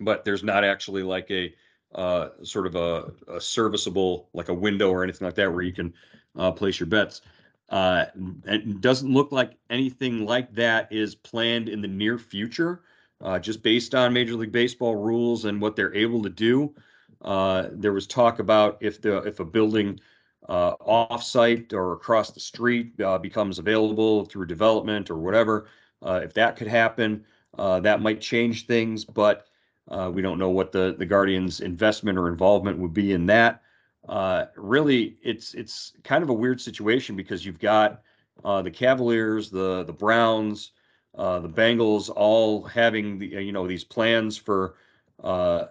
but 0.00 0.24
there's 0.24 0.42
not 0.42 0.64
actually 0.64 1.02
like 1.02 1.30
a 1.30 1.54
uh, 1.94 2.28
sort 2.42 2.66
of 2.66 2.74
a, 2.74 3.12
a, 3.28 3.40
serviceable 3.40 4.28
like 4.32 4.48
a 4.48 4.54
window 4.54 4.90
or 4.90 5.02
anything 5.04 5.26
like 5.26 5.34
that 5.34 5.52
where 5.52 5.62
you 5.62 5.72
can 5.72 5.92
uh, 6.38 6.50
place 6.50 6.80
your 6.80 6.86
bets. 6.86 7.20
Uh, 7.68 8.06
it 8.46 8.80
doesn't 8.80 9.12
look 9.12 9.32
like 9.32 9.56
anything 9.70 10.24
like 10.24 10.52
that 10.54 10.90
is 10.92 11.14
planned 11.14 11.68
in 11.68 11.80
the 11.80 11.88
near 11.88 12.18
future. 12.18 12.82
Uh, 13.20 13.38
just 13.38 13.62
based 13.62 13.94
on 13.94 14.12
Major 14.12 14.34
League 14.34 14.52
Baseball 14.52 14.96
rules 14.96 15.44
and 15.44 15.60
what 15.60 15.76
they're 15.76 15.94
able 15.94 16.22
to 16.22 16.28
do, 16.28 16.74
uh, 17.22 17.68
there 17.70 17.92
was 17.92 18.06
talk 18.06 18.40
about 18.40 18.78
if 18.80 19.00
the 19.00 19.18
if 19.18 19.38
a 19.38 19.44
building 19.44 20.00
uh, 20.48 20.76
offsite 20.76 21.72
or 21.72 21.92
across 21.92 22.30
the 22.30 22.40
street 22.40 23.00
uh, 23.00 23.18
becomes 23.18 23.58
available 23.58 24.24
through 24.24 24.46
development 24.46 25.10
or 25.10 25.16
whatever, 25.16 25.68
uh, 26.02 26.20
if 26.22 26.34
that 26.34 26.56
could 26.56 26.66
happen, 26.66 27.24
uh, 27.58 27.78
that 27.80 28.02
might 28.02 28.20
change 28.20 28.66
things, 28.66 29.04
but 29.04 29.46
uh, 29.88 30.10
we 30.12 30.22
don't 30.22 30.38
know 30.38 30.50
what 30.50 30.72
the 30.72 30.94
the 30.98 31.06
Guardians' 31.06 31.60
investment 31.60 32.18
or 32.18 32.28
involvement 32.28 32.78
would 32.78 32.94
be 32.94 33.12
in 33.12 33.26
that. 33.26 33.62
Uh, 34.08 34.46
really, 34.56 35.16
it's 35.22 35.54
it's 35.54 35.92
kind 36.02 36.22
of 36.22 36.30
a 36.30 36.34
weird 36.34 36.60
situation 36.60 37.14
because 37.14 37.44
you've 37.44 37.58
got 37.58 38.02
the 38.42 38.70
Cavaliers, 38.70 39.50
the 39.50 39.84
the 39.84 39.92
Browns, 39.92 40.72
the 41.14 41.48
Bengals, 41.48 42.10
all 42.14 42.64
having 42.64 43.18
the 43.18 43.26
you 43.26 43.52
know 43.52 43.66
these 43.66 43.84
plans 43.84 44.36
for 44.36 44.76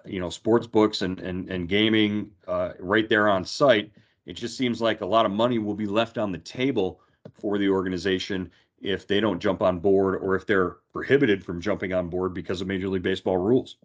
you 0.05 0.19
know 0.19 0.29
sports 0.29 0.67
books 0.67 1.01
and 1.01 1.19
and 1.19 1.49
and 1.49 1.67
gaming 1.67 2.29
right 2.79 3.09
there 3.09 3.27
on 3.27 3.43
site. 3.43 3.91
It 4.25 4.33
just 4.33 4.57
seems 4.57 4.81
like 4.81 5.01
a 5.01 5.05
lot 5.05 5.25
of 5.25 5.31
money 5.31 5.59
will 5.59 5.75
be 5.75 5.87
left 5.87 6.17
on 6.17 6.31
the 6.31 6.37
table 6.37 7.01
for 7.33 7.57
the 7.57 7.69
organization 7.69 8.51
if 8.81 9.07
they 9.07 9.19
don't 9.19 9.39
jump 9.39 9.61
on 9.61 9.79
board 9.79 10.21
or 10.21 10.35
if 10.35 10.45
they're 10.45 10.77
prohibited 10.91 11.43
from 11.43 11.61
jumping 11.61 11.93
on 11.93 12.09
board 12.09 12.33
because 12.33 12.61
of 12.61 12.67
Major 12.67 12.89
League 12.89 13.03
Baseball 13.03 13.37
rules. 13.37 13.77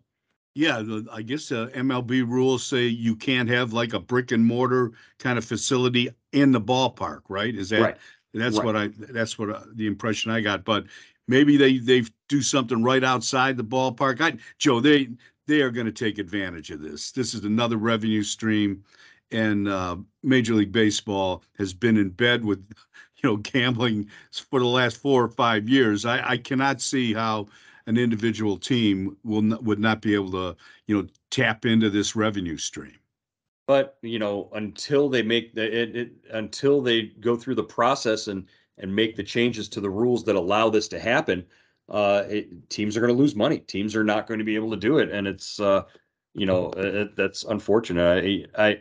Yeah, 0.55 0.83
I 1.13 1.21
guess 1.21 1.53
uh, 1.53 1.69
MLB 1.75 2.27
rules 2.27 2.65
say 2.65 2.87
you 2.87 3.15
can't 3.15 3.49
have 3.51 3.75
like 3.75 3.93
a 3.93 4.01
brick 4.01 4.33
and 4.33 4.43
mortar 4.43 4.93
kind 5.19 5.37
of 5.37 5.45
facility 5.45 6.09
in 6.33 6.51
the 6.51 6.61
ballpark, 6.61 7.21
right? 7.29 7.55
Is 7.55 7.69
that 7.69 7.81
right. 7.83 7.97
that's 8.33 8.57
right. 8.57 8.65
what 8.65 8.75
I 8.75 8.89
that's 8.97 9.39
what 9.39 9.51
uh, 9.51 9.61
the 9.75 9.87
impression 9.87 10.31
I 10.31 10.41
got. 10.41 10.65
But 10.65 10.87
maybe 11.29 11.59
they 11.59 11.77
they 11.77 12.05
do 12.31 12.41
something 12.41 12.83
right 12.83 13.05
outside 13.05 13.59
the 13.59 13.65
ballpark. 13.65 14.23
I, 14.23 14.39
Joe, 14.59 14.81
they 14.81 15.11
they 15.47 15.61
are 15.61 15.71
going 15.71 15.85
to 15.85 15.93
take 15.93 16.17
advantage 16.17 16.71
of 16.71 16.81
this. 16.81 17.13
This 17.13 17.35
is 17.35 17.45
another 17.45 17.77
revenue 17.77 18.23
stream, 18.23 18.83
and 19.31 19.69
uh, 19.69 19.97
Major 20.23 20.55
League 20.55 20.73
Baseball 20.73 21.43
has 21.59 21.73
been 21.73 21.97
in 21.97 22.11
bed 22.11 22.45
with 22.45 22.59
you 23.23 23.31
know 23.31 23.37
gambling 23.37 24.09
for 24.33 24.61
the 24.61 24.67
last 24.67 24.97
four 24.97 25.25
or 25.25 25.29
five 25.29 25.69
years. 25.69 26.05
I, 26.05 26.31
I 26.31 26.37
cannot 26.39 26.81
see 26.81 27.13
how 27.13 27.49
an 27.87 27.97
individual 27.97 28.57
team 28.57 29.17
will 29.25 29.59
would 29.63 29.79
not 29.79 30.01
be 30.01 30.15
able 30.15 30.33
to 30.33 30.57
you 30.87 30.97
know 30.97 31.09
tap 31.31 31.65
into 31.65 31.91
this 31.91 32.17
revenue 32.17 32.57
stream. 32.57 32.99
But 33.67 33.99
you 34.03 34.19
know 34.19 34.49
until 34.55 35.09
they 35.09 35.23
make 35.23 35.55
the 35.55 35.65
it, 35.65 35.97
it 35.97 36.13
until 36.33 36.81
they 36.81 37.03
go 37.21 37.37
through 37.37 37.57
the 37.57 37.65
process 37.65 38.29
and 38.29 38.47
and 38.79 38.95
make 38.95 39.17
the 39.17 39.25
changes 39.25 39.69
to 39.71 39.81
the 39.81 39.91
rules 39.91 40.25
that 40.25 40.37
allow 40.37 40.69
this 40.69 40.87
to 40.89 41.01
happen, 41.01 41.43
uh, 41.89 42.25
it, 42.29 42.69
teams 42.69 42.97
are 42.97 43.01
going 43.01 43.13
to 43.13 43.19
lose 43.19 43.35
money. 43.35 43.59
Teams 43.61 43.97
are 43.97 44.05
not 44.05 44.27
going 44.27 44.39
to 44.39 44.45
be 44.45 44.55
able 44.55 44.71
to 44.71 44.77
do 44.77 44.99
it, 44.99 45.11
and 45.11 45.27
it's 45.27 45.59
uh, 45.61 45.83
you 46.35 46.47
know 46.47 46.71
that's 47.17 47.45
unfortunate. 47.45 48.25
I, 48.57 48.67
I 48.69 48.81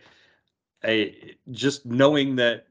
Just 1.52 1.86
knowing 1.86 2.36
that 2.38 2.68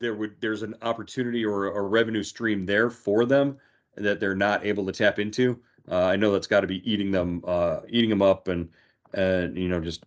there 0.00 0.14
would 0.14 0.40
there's 0.40 0.62
an 0.62 0.74
opportunity 0.82 1.44
or 1.44 1.66
a 1.66 1.82
revenue 1.82 2.22
stream 2.22 2.66
there 2.66 2.90
for 2.90 3.24
them 3.24 3.58
that 3.96 4.20
they're 4.20 4.34
not 4.34 4.64
able 4.64 4.86
to 4.86 4.92
tap 4.92 5.18
into. 5.18 5.58
Uh, 5.90 6.04
I 6.04 6.16
know 6.16 6.32
that's 6.32 6.46
got 6.46 6.60
to 6.60 6.66
be 6.66 6.88
eating 6.90 7.10
them 7.10 7.42
uh, 7.46 7.80
eating 7.88 8.10
them 8.10 8.22
up 8.22 8.48
and 8.48 8.68
and 9.14 9.56
you 9.56 9.68
know 9.68 9.80
just 9.80 10.04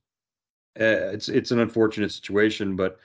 uh, 0.80 1.12
it's 1.14 1.30
it's 1.30 1.52
an 1.52 1.60
unfortunate 1.60 2.12
situation, 2.12 2.76
but 2.76 3.00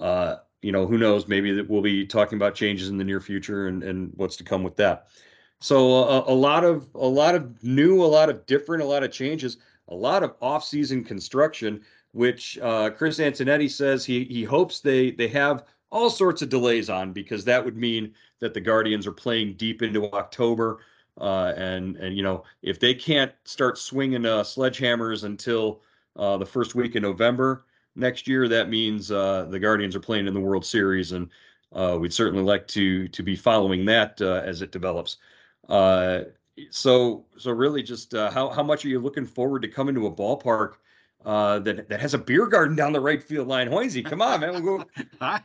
uh, 0.00 0.36
you 0.62 0.72
know 0.72 0.86
who 0.86 0.98
knows 0.98 1.28
maybe 1.28 1.52
that 1.52 1.68
we'll 1.68 1.82
be 1.82 2.06
talking 2.06 2.36
about 2.36 2.54
changes 2.54 2.88
in 2.88 2.98
the 2.98 3.04
near 3.04 3.20
future 3.20 3.68
and 3.68 3.82
and 3.82 4.12
what's 4.16 4.36
to 4.36 4.44
come 4.44 4.62
with 4.62 4.76
that. 4.76 5.08
So 5.60 5.78
a 6.28 6.34
lot 6.34 6.64
of 6.64 6.88
a 6.94 7.06
lot 7.06 7.34
of 7.34 7.62
new, 7.62 8.02
a 8.02 8.06
lot 8.06 8.28
of 8.28 8.44
different, 8.44 8.82
a 8.82 8.86
lot 8.86 9.02
of 9.02 9.12
changes, 9.12 9.56
a 9.88 9.94
lot 9.94 10.22
of 10.22 10.34
off-season 10.42 11.04
construction, 11.04 11.82
which 12.14 12.56
uh, 12.62 12.90
Chris 12.90 13.18
Antonetti 13.18 13.68
says 13.68 14.04
he 14.04 14.24
he 14.24 14.44
hopes 14.44 14.80
they 14.80 15.10
they 15.10 15.26
have 15.28 15.64
all 15.90 16.08
sorts 16.08 16.42
of 16.42 16.48
delays 16.48 16.88
on 16.88 17.12
because 17.12 17.44
that 17.44 17.64
would 17.64 17.76
mean 17.76 18.14
that 18.40 18.54
the 18.54 18.60
Guardians 18.60 19.06
are 19.06 19.12
playing 19.12 19.54
deep 19.54 19.82
into 19.82 20.10
October. 20.12 20.78
Uh, 21.20 21.52
and 21.56 21.96
and 21.96 22.16
you 22.16 22.22
know 22.22 22.44
if 22.62 22.78
they 22.78 22.94
can't 22.94 23.32
start 23.44 23.78
swinging 23.78 24.24
uh, 24.24 24.42
sledgehammers 24.42 25.24
until 25.24 25.82
uh, 26.16 26.36
the 26.36 26.46
first 26.46 26.76
week 26.76 26.94
in 26.94 27.02
November 27.02 27.66
next 27.96 28.28
year, 28.28 28.48
that 28.48 28.68
means 28.68 29.10
uh, 29.10 29.46
the 29.50 29.58
Guardians 29.58 29.96
are 29.96 30.00
playing 30.00 30.28
in 30.28 30.34
the 30.34 30.40
World 30.40 30.64
Series, 30.64 31.12
and 31.12 31.28
uh, 31.72 31.98
we'd 32.00 32.14
certainly 32.14 32.44
like 32.44 32.68
to 32.68 33.08
to 33.08 33.22
be 33.24 33.34
following 33.34 33.84
that 33.86 34.20
as 34.20 34.62
it 34.62 34.70
develops. 34.70 35.16
so 35.68 37.24
so 37.36 37.50
really, 37.50 37.82
just 37.82 38.12
how 38.12 38.50
how 38.50 38.62
much 38.62 38.84
are 38.84 38.88
you 38.88 39.00
looking 39.00 39.26
forward 39.26 39.62
to 39.62 39.68
coming 39.68 39.96
to 39.96 40.06
a 40.06 40.12
ballpark 40.12 40.74
uh, 41.24 41.58
that 41.60 41.88
that 41.88 42.00
has 42.00 42.12
a 42.12 42.18
beer 42.18 42.46
garden 42.46 42.76
down 42.76 42.92
the 42.92 43.00
right 43.00 43.22
field 43.22 43.48
line. 43.48 43.68
Hoynesy, 43.68 44.04
come 44.04 44.20
on, 44.20 44.40
man. 44.40 44.52
We'll 44.52 44.78
go. 44.78 44.84
I, 45.20 45.40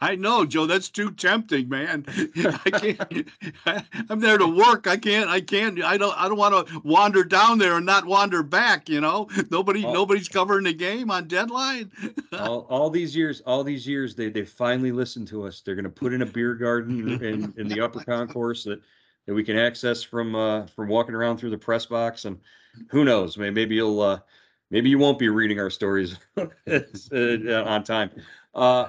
I 0.00 0.14
know, 0.14 0.44
Joe. 0.44 0.66
That's 0.66 0.88
too 0.88 1.10
tempting, 1.10 1.68
man. 1.68 2.04
I 2.08 2.70
can't. 2.70 3.28
I, 3.66 3.84
am 4.10 4.20
there 4.20 4.38
to 4.38 4.46
work. 4.46 4.86
I 4.86 4.96
can't. 4.96 5.28
I 5.28 5.40
can't. 5.40 5.82
I 5.82 5.96
don't. 5.96 6.16
I 6.16 6.28
don't 6.28 6.38
want 6.38 6.68
to 6.68 6.80
wander 6.84 7.24
down 7.24 7.58
there 7.58 7.76
and 7.76 7.86
not 7.86 8.04
wander 8.04 8.42
back. 8.42 8.88
You 8.88 9.00
know, 9.00 9.28
nobody. 9.50 9.84
All, 9.84 9.92
nobody's 9.92 10.28
covering 10.28 10.64
the 10.64 10.72
game 10.72 11.10
on 11.10 11.26
deadline. 11.26 11.90
all, 12.38 12.66
all 12.70 12.90
these 12.90 13.16
years, 13.16 13.40
all 13.40 13.64
these 13.64 13.86
years, 13.86 14.14
they 14.14 14.30
they 14.30 14.44
finally 14.44 14.92
listened 14.92 15.26
to 15.28 15.44
us. 15.44 15.60
They're 15.60 15.74
going 15.74 15.84
to 15.84 15.90
put 15.90 16.12
in 16.12 16.22
a 16.22 16.26
beer 16.26 16.54
garden 16.54 17.22
in 17.22 17.54
in 17.56 17.66
the 17.68 17.80
upper 17.80 18.04
concourse 18.04 18.62
that 18.64 18.80
that 19.26 19.34
we 19.34 19.44
can 19.44 19.58
access 19.58 20.02
from 20.02 20.34
uh 20.34 20.66
from 20.66 20.88
walking 20.88 21.14
around 21.14 21.38
through 21.38 21.50
the 21.50 21.58
press 21.58 21.86
box 21.86 22.24
and 22.24 22.38
who 22.88 23.04
knows 23.04 23.36
maybe 23.36 23.54
maybe 23.54 23.74
you'll 23.74 24.00
uh 24.00 24.18
maybe 24.70 24.88
you 24.90 24.98
won't 24.98 25.18
be 25.18 25.28
reading 25.28 25.58
our 25.58 25.70
stories 25.70 26.16
uh, 26.36 26.44
on 27.66 27.84
time. 27.84 28.10
Uh, 28.54 28.88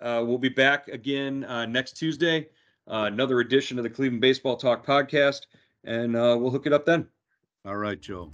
uh, 0.00 0.22
we'll 0.24 0.38
be 0.38 0.48
back 0.48 0.88
again 0.88 1.44
uh, 1.44 1.66
next 1.66 1.92
Tuesday 1.96 2.48
uh, 2.88 3.04
another 3.12 3.40
edition 3.40 3.78
of 3.78 3.84
the 3.84 3.90
Cleveland 3.90 4.20
Baseball 4.20 4.56
Talk 4.56 4.86
podcast, 4.86 5.46
and 5.84 6.16
uh, 6.16 6.36
we'll 6.38 6.50
hook 6.50 6.66
it 6.66 6.72
up 6.72 6.86
then. 6.86 7.06
All 7.64 7.76
right, 7.76 8.00
Joe. 8.00 8.30